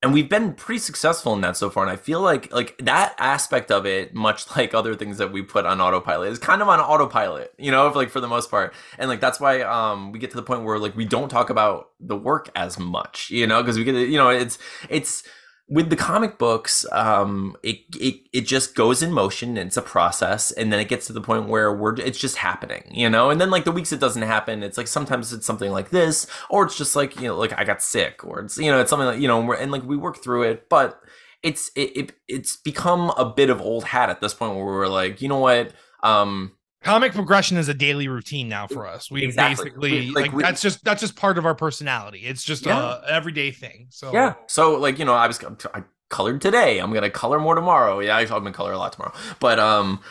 [0.01, 3.13] and we've been pretty successful in that so far and i feel like like that
[3.19, 6.69] aspect of it much like other things that we put on autopilot is kind of
[6.69, 8.73] on autopilot you know like for the most part.
[8.97, 11.49] And like that's why um we get to the point where like we don't talk
[11.49, 14.57] about the work as much you know because we get you know it's
[14.89, 15.23] it's
[15.69, 19.55] with the comic books, um, it, it it just goes in motion.
[19.55, 22.83] it's a process, and then it gets to the point where we're it's just happening,
[22.91, 23.29] you know.
[23.29, 26.25] And then like the weeks it doesn't happen, it's like sometimes it's something like this,
[26.49, 28.89] or it's just like you know, like I got sick, or it's you know, it's
[28.89, 30.99] something like you know, and like we work through it, but
[31.43, 34.87] it's it, it it's become a bit of old hat at this point where we're
[34.87, 35.71] like, you know what,
[36.03, 39.11] um, comic progression is a daily routine now for us.
[39.11, 39.65] We exactly.
[39.65, 42.19] basically like, like we, that's just that's just part of our personality.
[42.19, 42.99] It's just yeah.
[43.03, 43.87] a everyday thing.
[43.89, 44.35] So yeah.
[44.47, 45.39] So like you know, I was
[45.73, 46.79] I colored today.
[46.79, 47.99] I'm gonna color more tomorrow.
[47.99, 49.13] Yeah, I'm gonna color a lot tomorrow.
[49.39, 50.01] But um,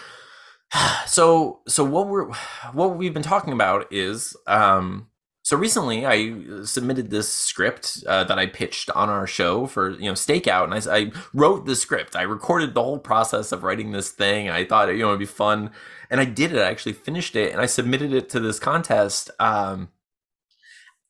[1.07, 2.33] so so what we're
[2.73, 5.09] what we've been talking about is um.
[5.45, 10.05] So recently, I submitted this script uh, that I pitched on our show for you
[10.05, 12.15] know Stakeout, and I, I wrote the script.
[12.15, 14.51] I recorded the whole process of writing this thing.
[14.51, 15.71] I thought you know it'd be fun
[16.11, 16.59] and I did it.
[16.59, 19.31] I actually finished it and I submitted it to this contest.
[19.39, 19.91] Um,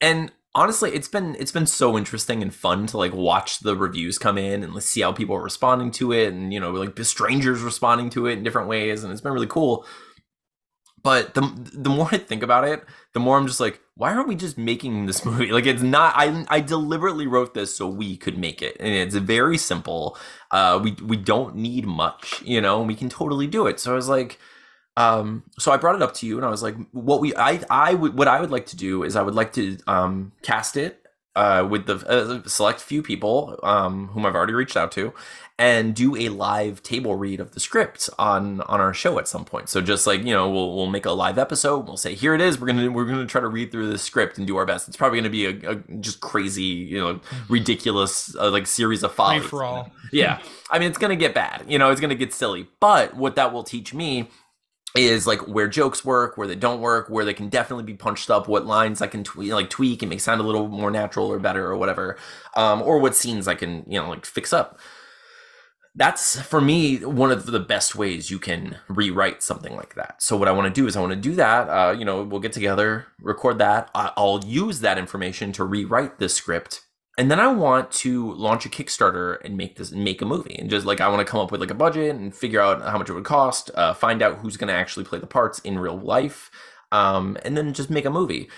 [0.01, 4.19] and honestly, it's been it's been so interesting and fun to like watch the reviews
[4.19, 7.05] come in and see how people are responding to it, and you know, like the
[7.05, 9.87] strangers responding to it in different ways, and it's been really cool.
[11.03, 12.85] But the the more I think about it,
[13.15, 15.53] the more I'm just like, why aren't we just making this movie?
[15.53, 16.15] Like it's not.
[16.17, 20.19] I I deliberately wrote this so we could make it, and it's very simple.
[20.51, 23.81] Uh, we we don't need much, you know, and we can totally do it.
[23.81, 24.39] So I was like
[24.99, 27.61] um, so I brought it up to you, and I was like, "What we, I,
[27.71, 30.77] I would, what I would like to do is I would like to um, cast
[30.77, 31.07] it
[31.37, 35.15] uh, with the uh, select few people um, whom I've already reached out to,
[35.57, 39.45] and do a live table read of the script on on our show at some
[39.45, 39.69] point.
[39.69, 41.87] So just like you know, we'll we'll make a live episode.
[41.87, 42.61] We'll say here it is.
[42.61, 44.89] We're gonna we're gonna try to read through the script and do our best.
[44.89, 49.15] It's probably gonna be a, a just crazy, you know, ridiculous uh, like series of
[49.15, 49.45] follies.
[49.45, 49.93] for all.
[50.11, 50.41] Yeah,
[50.73, 51.67] I mean it's gonna get bad.
[51.69, 52.67] You know, it's gonna get silly.
[52.81, 54.29] But what that will teach me
[54.97, 58.31] is like where jokes work, where they don't work, where they can definitely be punched
[58.31, 61.27] up, what lines I can tweak, like tweak and make sound a little more natural
[61.27, 62.17] or better or whatever,
[62.57, 64.79] um, or what scenes I can you know like fix up.
[65.95, 70.23] That's for me one of the best ways you can rewrite something like that.
[70.23, 71.69] So what I want to do is I want to do that.
[71.69, 73.91] Uh, you know, we'll get together, record that.
[73.95, 76.83] I'll use that information to rewrite the script
[77.19, 80.71] and then I want to launch a Kickstarter and make this make a movie and
[80.71, 82.97] just like I want to come up with like a budget and figure out how
[82.97, 85.81] much it would cost, uh, find out who's going to actually play the parts in
[85.81, 86.49] real life,
[86.93, 88.49] um, and then just make a movie.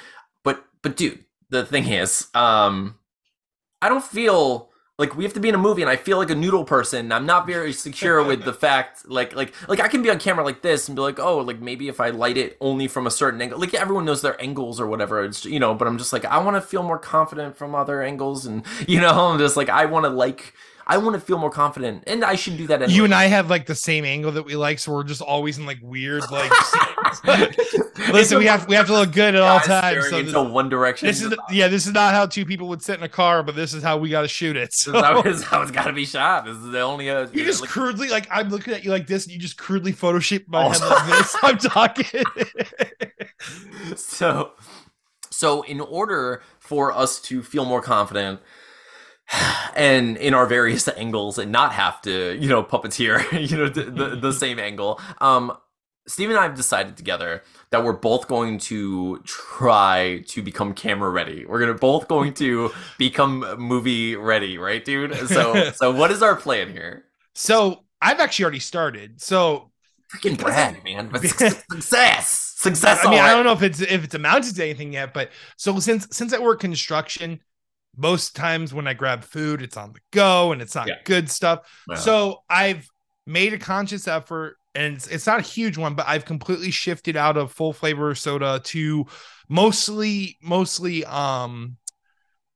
[0.44, 2.96] But but dude, the thing is, um,
[3.80, 4.69] I don't feel
[5.00, 7.10] like we have to be in a movie and i feel like a noodle person
[7.10, 10.44] i'm not very secure with the fact like like like i can be on camera
[10.44, 13.10] like this and be like oh like maybe if i light it only from a
[13.10, 16.12] certain angle like everyone knows their angles or whatever it's you know but i'm just
[16.12, 19.56] like i want to feel more confident from other angles and you know i'm just
[19.56, 20.54] like i want to like
[20.90, 22.82] I want to feel more confident, and I should do that.
[22.82, 22.96] Anyway.
[22.96, 25.56] You and I have like the same angle that we like, so we're just always
[25.56, 26.50] in like weird like.
[28.12, 30.10] Listen, we have we have to look good at all times.
[30.10, 31.06] So into this, one direction.
[31.06, 33.54] This is yeah, this is not how two people would sit in a car, but
[33.54, 34.72] this is how we got to shoot it.
[34.72, 34.90] So.
[35.22, 36.44] This is how it's got to be shot.
[36.44, 37.08] This is the only.
[37.08, 39.58] Uh, you just like, crudely like I'm looking at you like this, and you just
[39.58, 41.36] crudely photoshoot my also, head like this.
[41.40, 42.24] I'm talking.
[43.96, 44.54] so,
[45.30, 48.40] so in order for us to feel more confident
[49.76, 53.84] and in our various angles and not have to you know puppeteer you know the,
[53.84, 55.00] the, the same angle.
[55.20, 55.56] Um
[56.08, 61.10] steve and i have decided together that we're both going to try to become camera
[61.10, 61.44] ready.
[61.46, 65.14] We're gonna both going to become movie ready right dude?
[65.28, 67.04] So so what is our plan here?
[67.34, 69.20] So i've actually already started.
[69.20, 69.70] So
[70.10, 71.22] freaking brag man but
[71.70, 75.14] success success i mean i don't know if it's if it's amounted to anything yet
[75.14, 77.38] but so since since i work construction
[77.96, 80.94] most times when I grab food, it's on the go and it's not yeah.
[81.04, 81.60] good stuff.
[81.96, 82.88] So I've
[83.26, 87.16] made a conscious effort, and it's, it's not a huge one, but I've completely shifted
[87.16, 89.06] out of full flavor soda to
[89.48, 91.76] mostly, mostly, um,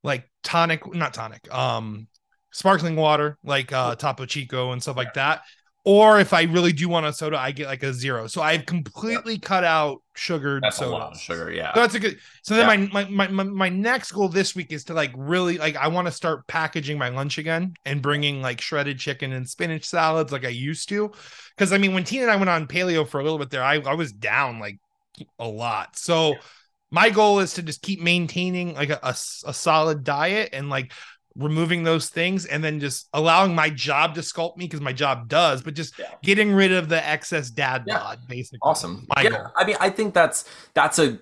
[0.02, 2.08] like tonic, not tonic, um,
[2.52, 5.42] sparkling water, like uh, Topo Chico and stuff like that
[5.86, 8.26] or if I really do want a soda, I get like a zero.
[8.26, 10.90] So I've completely cut out sugared that's soda.
[10.90, 11.74] a lot of sugar, yeah.
[11.74, 12.18] So that's a good.
[12.42, 12.88] So then yeah.
[12.90, 16.06] my, my my my next goal this week is to like really like I want
[16.06, 20.46] to start packaging my lunch again and bringing like shredded chicken and spinach salads like
[20.46, 21.12] I used to.
[21.54, 23.62] Because I mean, when Tina and I went on paleo for a little bit there,
[23.62, 24.78] I I was down like
[25.38, 25.96] a lot.
[25.96, 26.30] So.
[26.30, 26.38] Yeah.
[26.90, 30.92] My goal is to just keep maintaining like a, a, a solid diet and like
[31.36, 35.28] removing those things and then just allowing my job to sculpt me because my job
[35.28, 36.06] does, but just yeah.
[36.22, 37.98] getting rid of the excess dad yeah.
[37.98, 38.60] bod, basically.
[38.62, 39.06] Awesome.
[39.16, 39.30] My yeah.
[39.30, 39.46] Goal.
[39.56, 41.18] I mean, I think that's that's a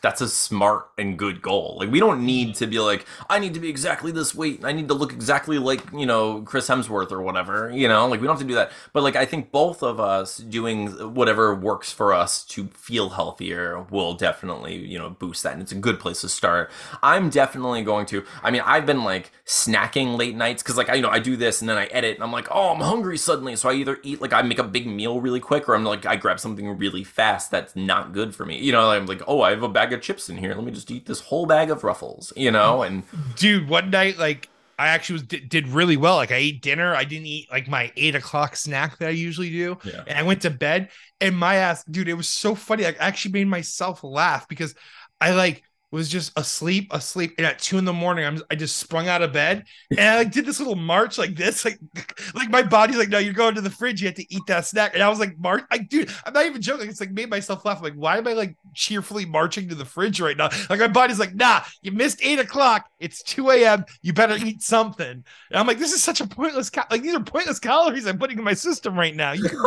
[0.00, 1.76] that's a smart and good goal.
[1.80, 4.64] Like we don't need to be like, I need to be exactly this weight.
[4.64, 8.20] I need to look exactly like, you know, Chris Hemsworth or whatever, you know, like
[8.20, 8.72] we don't have to do that.
[8.92, 13.82] But like I think both of us doing whatever works for us to feel healthier
[13.90, 15.52] will definitely, you know, boost that.
[15.52, 16.70] And it's a good place to start.
[17.02, 20.94] I'm definitely going to I mean, I've been like snacking late nights because like I
[20.94, 23.18] you know, I do this and then I edit and I'm like, oh I'm hungry
[23.18, 23.56] suddenly.
[23.56, 26.06] So I either eat like I make a big meal really quick or I'm like
[26.06, 28.58] I grab something really fast that's not good for me.
[28.58, 30.54] You know, I'm like, oh I have a bag of chips in here.
[30.54, 32.82] Let me just eat this whole bag of Ruffles, you know?
[32.82, 33.02] And
[33.36, 36.14] dude, one night, like, I actually was did really well.
[36.14, 36.94] Like I ate dinner.
[36.94, 39.76] I didn't eat like my eight o'clock snack that I usually do.
[39.82, 40.04] Yeah.
[40.06, 40.90] And I went to bed
[41.20, 42.84] and my ass, dude, it was so funny.
[42.84, 44.76] Like, I actually made myself laugh because
[45.20, 47.34] I like was just asleep, asleep.
[47.38, 50.18] And at two in the morning, I'm I just sprung out of bed and I
[50.18, 51.78] like did this little march like this, like
[52.34, 54.02] like my body's like, no, you're going to the fridge.
[54.02, 54.94] You have to eat that snack.
[54.94, 56.88] And I was like, march, I dude, I'm not even joking.
[56.88, 57.78] It's like made myself laugh.
[57.78, 60.50] I'm like, why am I like cheerfully marching to the fridge right now?
[60.68, 62.88] Like my body's like, nah, you missed eight o'clock.
[63.00, 63.84] It's 2 a.m.
[64.02, 65.06] You better eat something.
[65.06, 68.18] And I'm like, this is such a pointless cal- like these are pointless calories I'm
[68.18, 69.32] putting in my system right now.
[69.32, 69.58] You can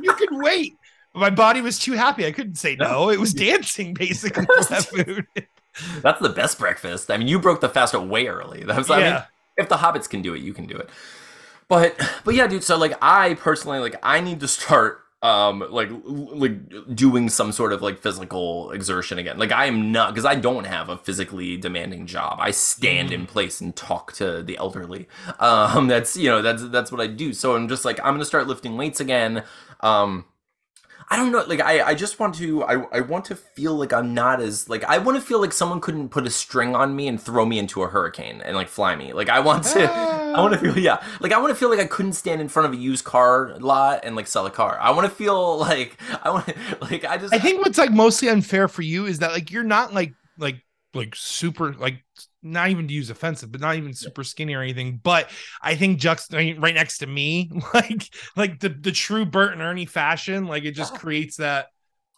[0.00, 0.74] you can wait
[1.14, 2.26] my body was too happy.
[2.26, 3.10] I couldn't say no.
[3.10, 5.26] It was dancing basically that food.
[6.02, 7.10] That's the best breakfast.
[7.10, 8.64] I mean, you broke the fast way early.
[8.64, 8.94] That's yeah.
[8.94, 9.22] I mean,
[9.56, 10.88] if the hobbits can do it, you can do it.
[11.68, 12.64] But but yeah, dude.
[12.64, 17.72] So like, I personally like I need to start um like like doing some sort
[17.72, 21.56] of like physical exertion again like i am not because i don't have a physically
[21.56, 23.26] demanding job i stand in mm.
[23.26, 25.08] place and talk to the elderly
[25.40, 28.24] um that's you know that's that's what i do so i'm just like i'm gonna
[28.24, 29.42] start lifting weights again
[29.80, 30.26] um
[31.08, 31.44] I don't know.
[31.46, 32.64] Like I, I just want to.
[32.64, 34.84] I, I want to feel like I'm not as like.
[34.84, 37.58] I want to feel like someone couldn't put a string on me and throw me
[37.58, 39.12] into a hurricane and like fly me.
[39.12, 39.84] Like I want to.
[39.90, 41.02] I want to feel yeah.
[41.20, 43.56] Like I want to feel like I couldn't stand in front of a used car
[43.58, 44.78] lot and like sell a car.
[44.80, 46.48] I want to feel like I want
[46.80, 47.34] like I just.
[47.34, 50.63] I think what's like mostly unfair for you is that like you're not like like
[50.94, 52.04] like super like
[52.42, 55.00] not even to use offensive, but not even super skinny or anything.
[55.02, 55.30] But
[55.62, 59.86] I think Juxt right next to me, like like the the true Bert and Ernie
[59.86, 60.98] fashion, like it just Yeah.
[60.98, 61.68] creates that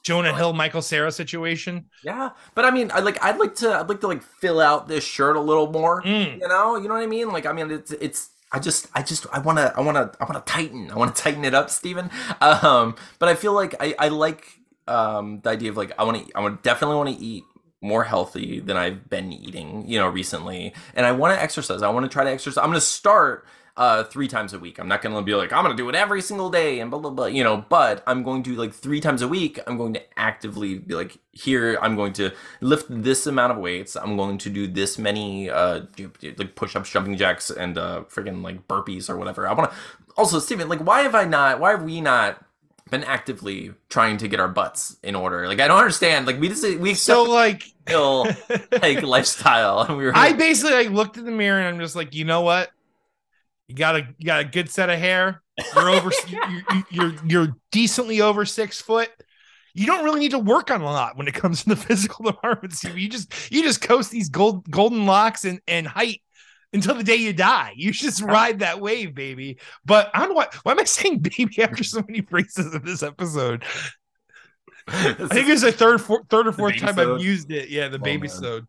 [0.05, 1.87] Jonah Hill Michael Cera situation.
[2.03, 4.87] Yeah, but I mean, I like I'd like to I'd like to like fill out
[4.89, 6.05] this shirt a little more.
[6.05, 6.41] Mm.
[6.41, 7.31] You know, you know what I mean?
[7.31, 10.17] Like I mean, it's it's I just I just I want to I want to
[10.21, 10.91] I want to tighten.
[10.91, 12.11] I want to tighten it up, Steven.
[12.41, 14.47] Um, but I feel like I I like
[14.87, 17.43] um the idea of like I want to I want definitely want to eat
[17.87, 20.75] more healthy than I've been eating, you know, recently.
[20.95, 21.83] And I want to exercise.
[21.83, 22.59] I want to try to exercise.
[22.59, 24.79] I'm going to start uh three times a week.
[24.81, 27.11] I'm not gonna be like, I'm gonna do it every single day and blah blah
[27.11, 30.19] blah, you know, but I'm going to like three times a week, I'm going to
[30.19, 32.33] actively be like, here I'm going to
[32.63, 35.83] lift this amount of weights, I'm going to do this many uh
[36.39, 39.47] like push-ups, jumping jacks, and uh freaking like burpees or whatever.
[39.47, 39.75] I wanna
[40.17, 42.43] also Steven, like why have I not why have we not
[42.91, 45.47] been actively trying to get our butts in order?
[45.47, 46.27] Like I don't understand.
[46.27, 48.27] Like we just we So like ill
[48.83, 51.97] like lifestyle and we were I basically like looked in the mirror and I'm just
[51.97, 52.71] like, you know what?
[53.69, 55.43] You got a you got a good set of hair.
[55.75, 59.11] You're over you're, you're you're decently over six foot.
[59.75, 62.25] You don't really need to work on a lot when it comes to the physical
[62.25, 62.83] department.
[62.83, 66.23] You just you just coast these gold golden locks and, and height
[66.77, 67.73] until the day you die.
[67.77, 69.59] You just ride that wave, baby.
[69.85, 72.85] But I don't know why why am I saying baby after so many phrases in
[72.85, 73.65] this episode?
[74.89, 76.99] I think it's the third four, third or fourth time?
[76.99, 77.69] I've used it.
[77.71, 78.67] Yeah, the Oh, baby sode.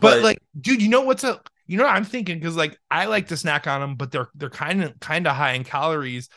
[0.00, 1.48] But, like, dude, you know what's up?
[1.66, 4.28] You know what I'm thinking because like I like to snack on them, but they're
[4.34, 6.28] they're kind of kind of high in calories.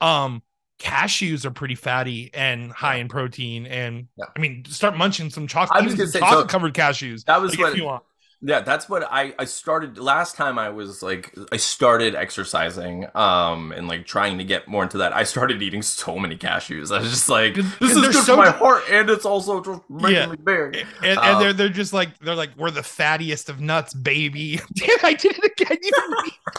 [0.00, 0.42] Um,
[0.78, 4.26] cashews are pretty fatty and high in protein, and Yeah.
[4.34, 5.78] I mean, start munching some chocolate.
[5.78, 7.24] I was even gonna some say, so covered cashews.
[7.24, 8.02] that was like, what if you want.
[8.40, 13.72] Yeah, that's what I I started last time I was like I started exercising um
[13.72, 15.12] and like trying to get more into that.
[15.12, 16.94] I started eating so many cashews.
[16.96, 19.80] I was just like this is good so for my heart and it's also just
[19.90, 20.26] making Yeah.
[20.26, 20.86] me big.
[21.02, 24.60] And, and Um, they're they're just like they're like we're the fattiest of nuts, baby.
[24.74, 25.78] Damn, I did it again.
[25.82, 25.92] You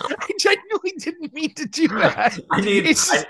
[0.09, 2.37] I genuinely didn't mean to do that.
[2.51, 3.25] I need It's- I,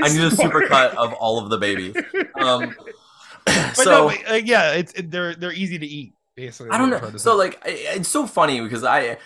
[0.00, 0.52] I need a smart.
[0.54, 1.92] supercut of all of the baby.
[2.40, 2.76] Um
[3.46, 6.14] But so no, but, uh, yeah, it's it, they're they're easy to eat.
[6.36, 7.18] Basically, I don't is what I'm know.
[7.18, 7.36] So say.
[7.36, 9.18] like, it's so funny because I,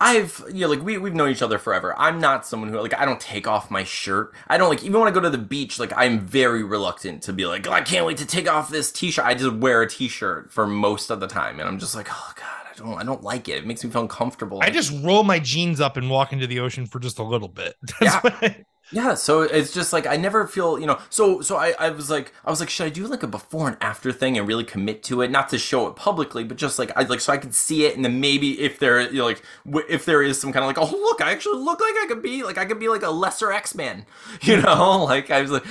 [0.00, 1.94] I've you know like we we've known each other forever.
[1.98, 4.32] I'm not someone who like I don't take off my shirt.
[4.46, 5.78] I don't like even when I go to the beach.
[5.80, 8.92] Like I'm very reluctant to be like "Oh, I can't wait to take off this
[8.92, 9.24] t-shirt.
[9.24, 12.32] I just wear a t-shirt for most of the time, and I'm just like oh
[12.36, 13.58] god, I don't I don't like it.
[13.58, 14.60] It makes me feel uncomfortable.
[14.62, 17.48] I just roll my jeans up and walk into the ocean for just a little
[17.48, 17.74] bit.
[17.82, 18.20] That's Yeah.
[18.20, 20.98] what I- Yeah, so it's just like I never feel, you know.
[21.10, 23.68] So so I, I was like I was like should I do like a before
[23.68, 26.78] and after thing and really commit to it, not to show it publicly, but just
[26.78, 29.26] like I like so I could see it and then maybe if there you know,
[29.26, 31.94] like w- if there is some kind of like oh look I actually look like
[32.02, 34.06] I could be like I could be like a lesser X Man,
[34.42, 35.04] you know?
[35.04, 35.64] Like I was like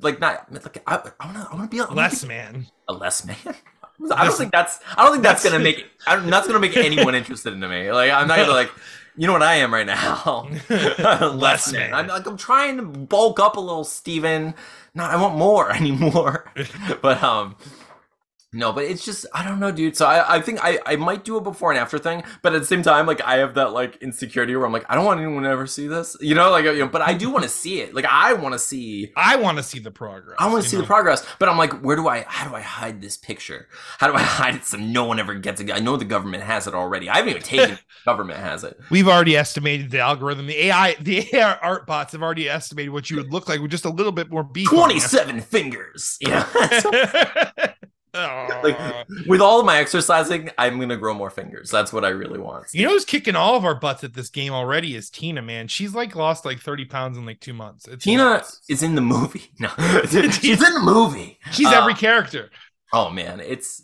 [0.00, 2.66] like not like I, I wanna I wanna be a less be man.
[2.88, 3.36] a less man.
[4.12, 6.58] I don't think that's I don't think that's, That's- gonna make I don't, that's gonna
[6.58, 7.92] make anyone interested into me.
[7.92, 8.72] Like I'm not gonna like
[9.16, 10.48] you know what I am right now.
[11.34, 11.94] Less man.
[11.94, 14.54] I'm like I'm trying to bulk up a little, Steven.
[14.94, 15.70] No, I want more.
[15.70, 16.50] I need more.
[17.02, 17.56] but um
[18.54, 19.96] no, but it's just I don't know, dude.
[19.96, 22.60] So I, I think I, I might do a before and after thing, but at
[22.60, 25.20] the same time, like I have that like insecurity where I'm like, I don't want
[25.20, 26.16] anyone to ever see this.
[26.20, 27.94] You know, like you know, but I do want to see it.
[27.94, 30.36] Like I want to see I want to see the progress.
[30.38, 30.82] I wanna see know?
[30.82, 32.24] the progress, but I'm like, where do I?
[32.28, 33.68] How do I hide this picture?
[33.98, 35.72] How do I hide it so no one ever gets it?
[35.72, 37.10] I know the government has it already.
[37.10, 37.82] I haven't even taken it.
[38.04, 38.78] The government has it.
[38.88, 40.46] We've already estimated the algorithm.
[40.46, 43.72] The AI, the AI art bots have already estimated what you would look like with
[43.72, 44.68] just a little bit more beef.
[44.68, 46.18] Twenty-seven fingers.
[46.20, 47.50] Yeah.
[48.14, 48.78] Like
[49.26, 51.70] with all of my exercising, I'm gonna grow more fingers.
[51.70, 52.66] That's what I really want.
[52.72, 55.68] you know who's kicking all of our butts at this game already is Tina, man.
[55.68, 57.86] She's like lost like 30 pounds in like two months.
[57.88, 58.60] It's Tina nuts.
[58.68, 59.50] is in the movie.
[59.58, 59.68] No,
[60.06, 61.38] she's in the movie.
[61.52, 62.50] She's Uh, every character.
[62.92, 63.82] Oh man, it's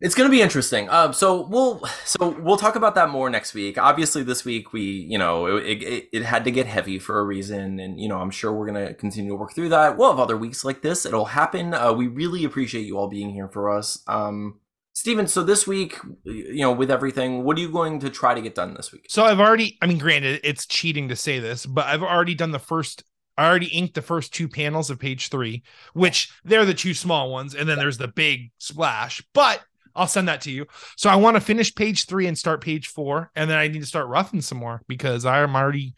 [0.00, 0.88] it's gonna be interesting.
[0.90, 3.78] Um, so we'll so we'll talk about that more next week.
[3.78, 7.24] Obviously, this week we you know it, it, it had to get heavy for a
[7.24, 9.96] reason, and you know I'm sure we're gonna continue to work through that.
[9.96, 11.06] We'll have other weeks like this.
[11.06, 11.74] It'll happen.
[11.74, 14.02] Uh, we really appreciate you all being here for us.
[14.06, 14.60] Um,
[14.96, 18.40] Steven, so this week, you know, with everything, what are you going to try to
[18.40, 19.04] get done this week?
[19.10, 22.50] So I've already, I mean, granted, it's cheating to say this, but I've already done
[22.50, 23.04] the first,
[23.36, 27.30] I already inked the first two panels of page three, which they're the two small
[27.30, 27.54] ones.
[27.54, 29.60] And then there's the big splash, but
[29.96, 30.66] I'll send that to you.
[30.96, 33.30] So I want to finish page three and start page four.
[33.34, 35.94] And then I need to start roughing some more because I'm already,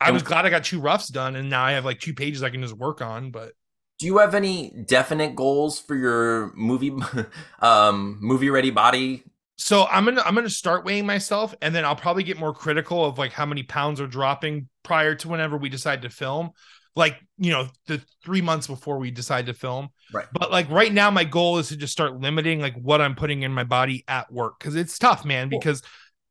[0.00, 1.36] I was glad I got two roughs done.
[1.36, 3.30] And now I have like two pages I can just work on.
[3.30, 3.52] But
[3.98, 6.92] Do you have any definite goals for your movie,
[7.60, 9.24] um, movie ready body?
[9.56, 13.04] so I'm gonna I'm gonna start weighing myself, and then I'll probably get more critical
[13.04, 16.50] of like how many pounds are dropping prior to whenever we decide to film.
[16.96, 19.88] Like you know the three months before we decide to film.
[20.12, 20.26] Right.
[20.32, 23.42] But like right now, my goal is to just start limiting like what I'm putting
[23.42, 25.50] in my body at work because it's tough, man.
[25.50, 25.58] Cool.
[25.60, 25.82] Because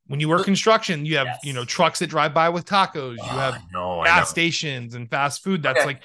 [0.07, 1.39] when you work construction, you have Yes.
[1.43, 3.17] you know trucks that drive by with tacos.
[3.17, 5.63] You have no, gas stations and fast food.
[5.63, 5.85] That's Okay.
[5.87, 6.03] like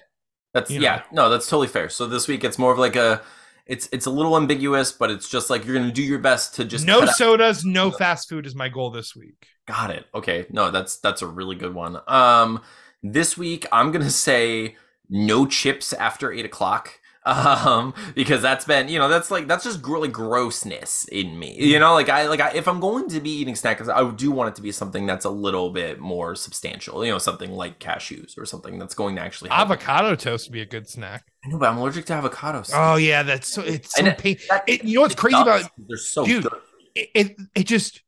[0.52, 1.88] That's yeah, no, that's totally fair.
[1.88, 3.22] So this week it's more of like a,
[3.66, 6.64] it's it's a little ambiguous, but it's just like you're gonna do your best to
[6.64, 9.46] just no cut out- sodas, no fast food is my goal this week.
[9.66, 10.05] Got it.
[10.14, 11.98] Okay, no, that's that's a really good one.
[12.07, 12.61] Um,
[13.05, 14.76] this week I'm gonna say
[15.09, 17.00] no chips after eight o'clock.
[17.26, 21.57] Um, because that's been, you know, that's like that's just like grossness in me.
[21.59, 24.30] You know, like I like I, if I'm going to be eating snacks, I do
[24.30, 27.02] want it to be something that's a little bit more substantial.
[27.02, 29.70] You know, something like cashews or something that's going to actually help.
[29.70, 31.24] Avocado toast would be a good snack.
[31.42, 32.70] I know, but I'm allergic to avocados.
[32.74, 34.36] Oh yeah, that's so it's so pain.
[34.66, 36.52] It, you know what's crazy about They're so Dude, good.
[36.94, 37.36] it, it?
[37.55, 38.02] It just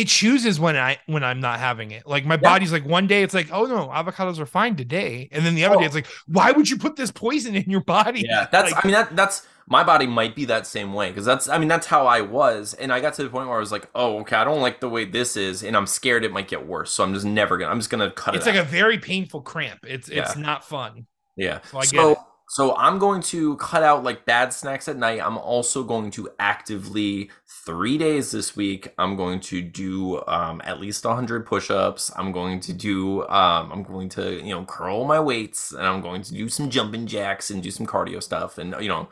[0.00, 2.06] it chooses when I when I'm not having it.
[2.06, 5.44] Like my body's like one day it's like oh no avocados are fine today, and
[5.44, 5.80] then the other Oh.
[5.80, 8.24] day it's like why would you put this poison in your body?
[8.28, 8.72] Yeah, that's.
[8.72, 11.48] Like- I mean, that that's my body might be that same way because that's.
[11.48, 13.72] I mean, that's how I was, and I got to the point where I was
[13.72, 16.46] like, oh, okay, I don't like the way this is, and I'm scared it might
[16.46, 17.72] get worse, so I'm just never gonna.
[17.72, 18.50] I'm just gonna cut it's it.
[18.50, 18.68] It's like out.
[18.68, 19.80] a very painful cramp.
[19.86, 20.40] It's it's Yeah.
[20.42, 21.06] not fun.
[21.36, 21.60] yeah.
[21.70, 22.16] so I get so.
[22.48, 25.20] So I'm going to cut out like bad snacks at night.
[25.20, 27.30] I'm also going to actively
[27.64, 28.94] three days this week.
[28.98, 32.12] I'm going to do um, at least 100 push-ups.
[32.14, 33.22] I'm going to do.
[33.22, 36.70] Um, I'm going to you know curl my weights, and I'm going to do some
[36.70, 39.08] jumping jacks and do some cardio stuff, and you know.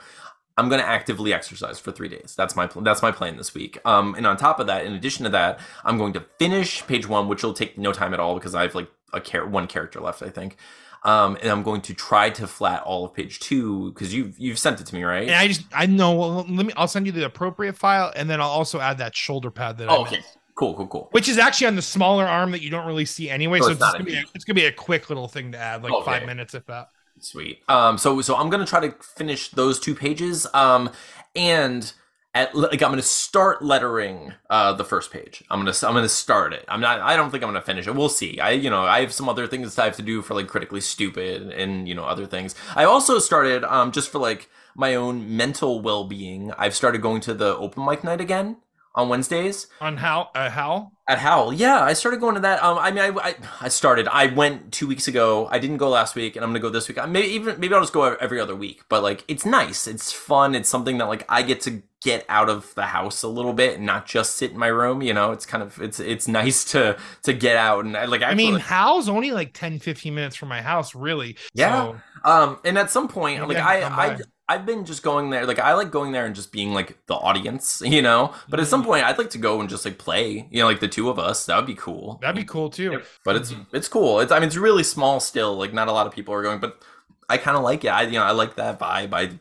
[0.57, 2.35] I'm going to actively exercise for three days.
[2.37, 3.77] That's my pl- that's my plan this week.
[3.85, 7.09] Um, and on top of that, in addition to that, I'm going to finish page
[7.09, 9.67] one, which will take no time at all because I have like a char- one
[9.67, 10.57] character left, I think.
[11.05, 14.59] Um, and I'm going to try to flat all of page two because you've you've
[14.59, 15.25] sent it to me, right?
[15.25, 16.15] And I just I know.
[16.15, 16.73] Well, let me.
[16.77, 19.91] I'll send you the appropriate file, and then I'll also add that shoulder pad that.
[19.91, 20.21] I Oh, okay,
[20.55, 21.09] cool, cool, cool.
[21.13, 23.59] Which is actually on the smaller arm that you don't really see anyway.
[23.61, 25.59] So So, it's it's, gonna be a, it's gonna be a quick little thing to
[25.59, 26.05] add, like Okay.
[26.05, 26.89] five minutes if that.
[27.21, 27.63] Sweet.
[27.69, 30.47] Um, so so I'm gonna try to finish those two pages.
[30.55, 30.91] Um,
[31.37, 31.93] and
[32.35, 35.45] at like I'm gonna start lettering uh the first page.
[35.51, 36.65] I'm gonna I'm gonna start it.
[36.69, 37.01] I'm not.
[37.01, 37.95] I don't think I'm gonna finish it.
[37.95, 38.41] We'll see.
[38.41, 40.81] I you know I have some other things I have to do for like critically
[40.81, 42.55] stupid and you know other things.
[42.75, 46.53] I also started um just for like my own mental well being.
[46.59, 48.57] I've started going to the open mic night again
[48.95, 49.67] on Wednesdays.
[49.81, 52.63] On how uh, how At Howl, yeah, I started going to that.
[52.63, 54.09] Um, I mean, I, I, I started.
[54.09, 55.49] I went two weeks ago.
[55.51, 56.99] I didn't go last week, and I'm gonna go this week.
[56.99, 58.83] I- Maybe even maybe I'll just go every other week.
[58.89, 59.87] But like, it's nice.
[59.87, 60.55] It's fun.
[60.55, 63.77] It's something that like I get to get out of the house a little bit
[63.79, 65.03] and not just sit in my room.
[65.03, 68.23] You know, it's kind of it's it's nice to to get out and I like.
[68.23, 71.37] I Actually, mean, Hal's only like 10, 15 minutes from my house, really.
[71.55, 71.93] Yeah.
[71.93, 74.19] So, Um, and at some point, Maybe like I I, I.
[74.49, 75.47] I've been just going there.
[75.47, 78.35] Like I like going there and just being like the audience, you know.
[78.49, 78.87] But at some Mhm.
[78.87, 81.19] point, I'd like to go and just like play, you know, like the two of
[81.19, 81.47] us.
[81.47, 82.19] That would be cool.
[82.21, 83.01] that'd be cool too.
[83.25, 83.67] But it's Mhm.
[83.73, 84.21] it's cool.
[84.21, 85.57] It's I mean it's really small still.
[85.57, 86.83] Like not a lot of people are going, but
[87.29, 87.89] I kind of like it.
[87.89, 89.15] I you know I like that vibe.
[89.15, 89.39] I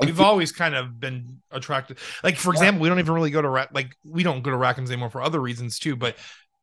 [0.00, 1.98] We've always kind of been attracted.
[2.22, 2.58] Like, for Yeah.
[2.60, 5.10] example, we don't even really go to Ra- like we don't go to Rackham's anymore
[5.10, 5.96] for other reasons too.
[5.96, 6.14] But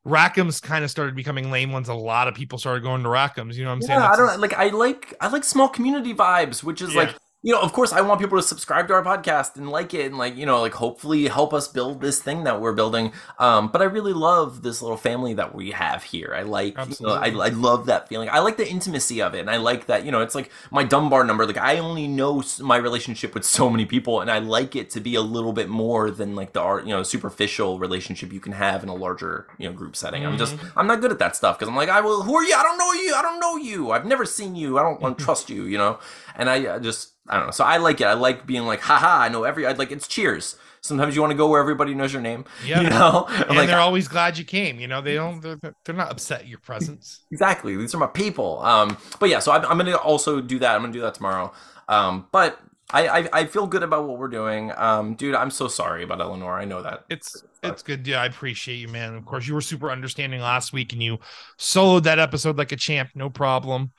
[0.08, 3.58] Rackham's kind of started becoming lame once a lot of people started going to Rackham's.
[3.58, 4.00] You know what I'm saying?
[4.00, 7.02] yeah, I don't like I like I like small community vibes, which is Yeah.
[7.02, 7.16] like
[7.46, 10.08] you know, of course, I want people to subscribe to our podcast and like it,
[10.08, 13.12] and like you know, like hopefully help us build this thing that we're building.
[13.38, 16.34] Um, but I really love this little family that we have here.
[16.36, 18.30] I like, you know, I, I love that feeling.
[18.32, 20.84] I like the intimacy of it, and I like that you know, it's like my
[20.84, 21.46] Dunbar number.
[21.46, 25.00] Like I only know my relationship with so many people, and I like it to
[25.00, 28.54] be a little bit more than like the art, you know, superficial relationship you can
[28.54, 30.26] have in a larger you know group setting.
[30.26, 32.24] I'm just I'm not good at that stuff because I'm like, I will.
[32.24, 32.56] Who are you?
[32.56, 33.14] I don't know you.
[33.14, 33.92] I don't know you.
[33.92, 34.80] I've never seen you.
[34.80, 35.66] I don't want to trust you.
[35.66, 36.00] You know.
[36.36, 37.52] And I, I just I don't know.
[37.52, 38.06] So I like it.
[38.06, 39.24] I like being like, haha.
[39.24, 39.66] I know every.
[39.66, 40.58] I like it's Cheers.
[40.82, 42.46] Sometimes you want to go where everybody knows your name.
[42.66, 42.82] Yeah.
[42.82, 43.26] You know.
[43.28, 44.80] I'm and like they're always glad you came.
[44.80, 45.42] You know, they don't.
[45.42, 47.26] They're, they're not upset at your presence.
[47.32, 47.76] exactly.
[47.76, 48.60] These are my people.
[48.62, 48.98] Um.
[49.20, 49.40] But yeah.
[49.40, 50.76] So I'm, I'm gonna also do that.
[50.76, 51.52] I'm gonna do that tomorrow.
[51.88, 52.28] Um.
[52.32, 52.60] But.
[52.92, 54.72] I, I, I feel good about what we're doing.
[54.78, 56.54] Um, dude, I'm so sorry about Eleanor.
[56.54, 57.04] I know that.
[57.10, 58.06] It's it's good.
[58.06, 59.16] Yeah, I appreciate you, man.
[59.16, 61.18] Of course, you were super understanding last week, and you
[61.58, 63.92] soloed that episode like a champ, no problem.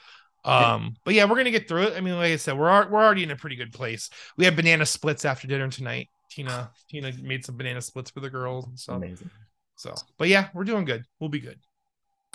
[0.46, 1.94] Um, but yeah, we're gonna get through it.
[1.96, 4.10] I mean, like I said, we're we're already in a pretty good place.
[4.36, 6.08] We have banana splits after dinner tonight.
[6.30, 8.96] Tina Tina made some banana splits for the girls and stuff.
[8.96, 9.30] Amazing.
[9.76, 11.04] So, but yeah, we're doing good.
[11.20, 11.58] We'll be good.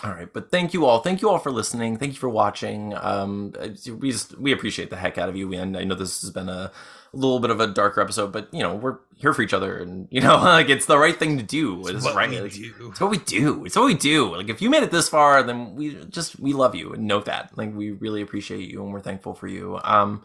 [0.04, 0.98] All right, but thank you all.
[0.98, 1.96] Thank you all for listening.
[1.96, 2.92] Thank you for watching.
[2.94, 3.52] Um,
[3.98, 5.52] we just we appreciate the heck out of you.
[5.52, 6.72] And I know this has been a
[7.12, 10.08] little bit of a darker episode, but you know we're here for each other, and
[10.10, 11.86] you know like it's the right thing to do.
[11.86, 12.28] It's, what right.
[12.28, 12.88] we like, do.
[12.90, 13.64] It's what we do.
[13.64, 14.34] It's what we do.
[14.34, 17.26] Like if you made it this far, then we just we love you and note
[17.26, 17.56] that.
[17.56, 19.78] Like we really appreciate you and we're thankful for you.
[19.84, 20.24] Um,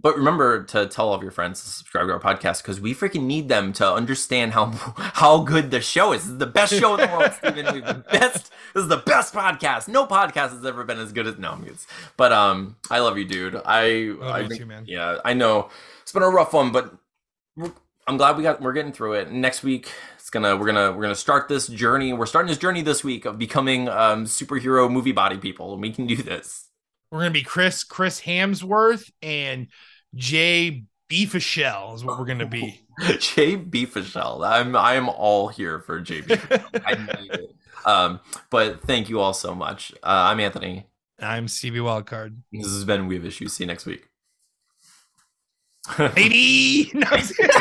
[0.00, 2.94] but remember to tell all of your friends to subscribe to our podcast because we
[2.94, 4.66] freaking need them to understand how
[4.96, 6.22] how good the show is.
[6.24, 7.74] This is the best show in the world, Steven.
[7.74, 8.50] We've been best.
[8.74, 9.88] This is the best podcast.
[9.88, 11.52] No podcast has ever been as good as no.
[11.52, 11.66] I'm.
[12.16, 13.56] But um, I love you, dude.
[13.56, 14.84] I, Love I you think- too, man.
[14.86, 15.70] yeah, I know
[16.02, 16.94] it's been a rough one, but
[18.06, 19.30] I'm glad we got we're getting through it.
[19.30, 22.12] Next week, it's gonna we're gonna we're gonna start this journey.
[22.12, 25.92] We're starting this journey this week of becoming um superhero movie body people, and we
[25.92, 26.67] can do this.
[27.10, 29.68] We're gonna be Chris Chris Hamsworth and
[30.14, 32.80] Jay Beefashell is what we're gonna be.
[33.18, 34.46] Jay Beefashell.
[34.46, 36.82] I'm I'm all here for Jay Beefashell.
[36.84, 37.54] I need it.
[37.86, 39.92] Um, but thank you all so much.
[40.02, 40.86] Uh, I'm Anthony.
[41.20, 42.36] I'm Stevie Wildcard.
[42.52, 43.54] This has been We Have Issues.
[43.54, 44.08] See you next week.
[45.96, 46.90] Baby!
[46.94, 47.56] No, I'm just kidding.